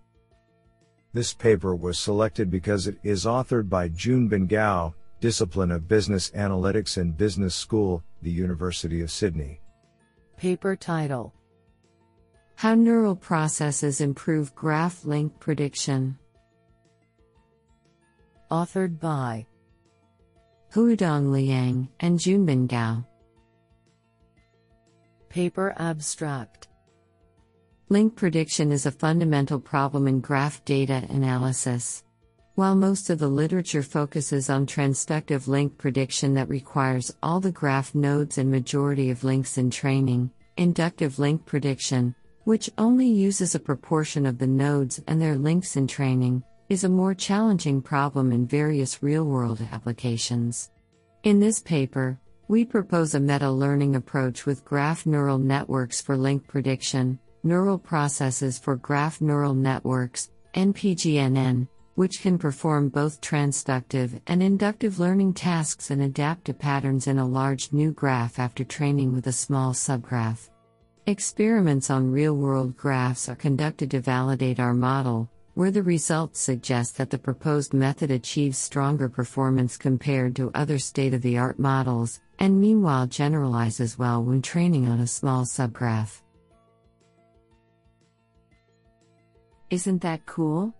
This 1.14 1.36
paper 1.36 1.76
was 1.76 2.00
selected 2.00 2.50
because 2.50 2.88
it 2.88 2.98
is 3.04 3.26
authored 3.26 3.70
by 3.70 3.90
Junbin 3.90 4.48
Gao, 4.48 4.96
Discipline 5.20 5.72
of 5.72 5.88
Business 5.88 6.30
Analytics 6.32 6.96
and 6.96 7.18
Business 7.18 7.54
School, 7.54 8.02
the 8.22 8.32
University 8.32 9.02
of 9.02 9.12
Sydney. 9.12 9.60
Paper 10.38 10.78
title 10.78 11.34
How 12.56 12.74
Neural 12.74 13.18
Processes 13.18 14.00
Improve 14.00 14.56
Graph 14.56 15.04
Link 15.04 15.38
Prediction. 15.42 16.18
Authored 18.50 18.98
by 19.00 19.46
Huidong 20.74 21.34
Liang 21.34 21.90
and 22.00 22.18
Junbin 22.18 22.68
Gao. 22.68 23.04
Paper 25.28 25.74
Abstract 25.78 26.70
Link 27.90 28.16
prediction 28.16 28.72
is 28.72 28.86
a 28.86 28.92
fundamental 28.92 29.60
problem 29.60 30.08
in 30.08 30.22
graph 30.22 30.64
data 30.64 31.06
analysis. 31.10 32.04
While 32.60 32.76
most 32.76 33.10
of 33.10 33.20
the 33.20 33.30
literature 33.30 33.82
focuses 33.82 34.50
on 34.50 34.66
transductive 34.66 35.48
link 35.48 35.78
prediction 35.78 36.34
that 36.34 36.50
requires 36.50 37.10
all 37.24 37.40
the 37.40 37.54
graph 37.54 37.96
nodes 37.96 38.38
and 38.38 38.52
majority 38.52 39.12
of 39.12 39.24
links 39.24 39.58
in 39.58 39.70
training, 39.70 40.30
inductive 40.58 41.20
link 41.20 41.46
prediction, 41.46 42.14
which 42.44 42.70
only 42.78 43.08
uses 43.08 43.56
a 43.56 43.62
proportion 43.62 44.26
of 44.26 44.40
the 44.40 44.46
nodes 44.46 45.02
and 45.08 45.22
their 45.22 45.38
links 45.38 45.78
in 45.78 45.88
training, 45.88 46.44
is 46.68 46.84
a 46.84 46.90
more 46.90 47.14
challenging 47.14 47.82
problem 47.82 48.34
in 48.34 48.46
various 48.46 49.02
real 49.02 49.24
world 49.24 49.66
applications. 49.72 50.70
In 51.24 51.40
this 51.40 51.62
paper, 51.62 52.20
we 52.50 52.66
propose 52.66 53.16
a 53.16 53.22
meta 53.22 53.50
learning 53.50 53.96
approach 53.96 54.46
with 54.46 54.66
graph 54.66 55.06
neural 55.06 55.38
networks 55.38 56.02
for 56.02 56.18
link 56.18 56.46
prediction, 56.46 57.20
neural 57.42 57.78
processes 57.78 58.60
for 58.60 58.76
graph 58.76 59.22
neural 59.22 59.54
networks, 59.54 60.30
NPGNN, 60.56 61.70
which 62.00 62.22
can 62.22 62.38
perform 62.38 62.88
both 62.88 63.20
transductive 63.20 64.22
and 64.26 64.42
inductive 64.42 65.00
learning 65.00 65.34
tasks 65.34 65.92
and 65.92 66.02
adapt 66.02 66.46
to 66.46 66.54
patterns 66.54 67.08
in 67.08 67.20
a 67.20 67.28
large 67.28 67.74
new 67.74 67.92
graph 67.92 68.40
after 68.40 68.64
training 68.64 69.14
with 69.14 69.28
a 69.28 69.34
small 69.34 69.74
subgraph. 69.74 70.50
Experiments 71.08 71.90
on 71.90 72.10
real 72.10 72.38
world 72.38 72.78
graphs 72.78 73.28
are 73.28 73.36
conducted 73.36 73.92
to 73.92 74.00
validate 74.00 74.62
our 74.62 74.74
model, 74.74 75.30
where 75.56 75.72
the 75.72 75.84
results 75.84 76.40
suggest 76.40 76.96
that 76.96 77.10
the 77.10 77.18
proposed 77.18 77.74
method 77.74 78.12
achieves 78.12 78.58
stronger 78.58 79.10
performance 79.10 79.76
compared 79.76 80.38
to 80.38 80.52
other 80.56 80.80
state 80.80 81.14
of 81.14 81.22
the 81.22 81.38
art 81.38 81.60
models, 81.60 82.22
and 82.40 82.62
meanwhile 82.62 83.08
generalizes 83.08 84.00
well 84.00 84.24
when 84.24 84.42
training 84.42 84.88
on 84.88 85.02
a 85.02 85.06
small 85.06 85.44
subgraph. 85.44 86.22
Isn't 89.70 90.02
that 90.04 90.26
cool? 90.26 90.74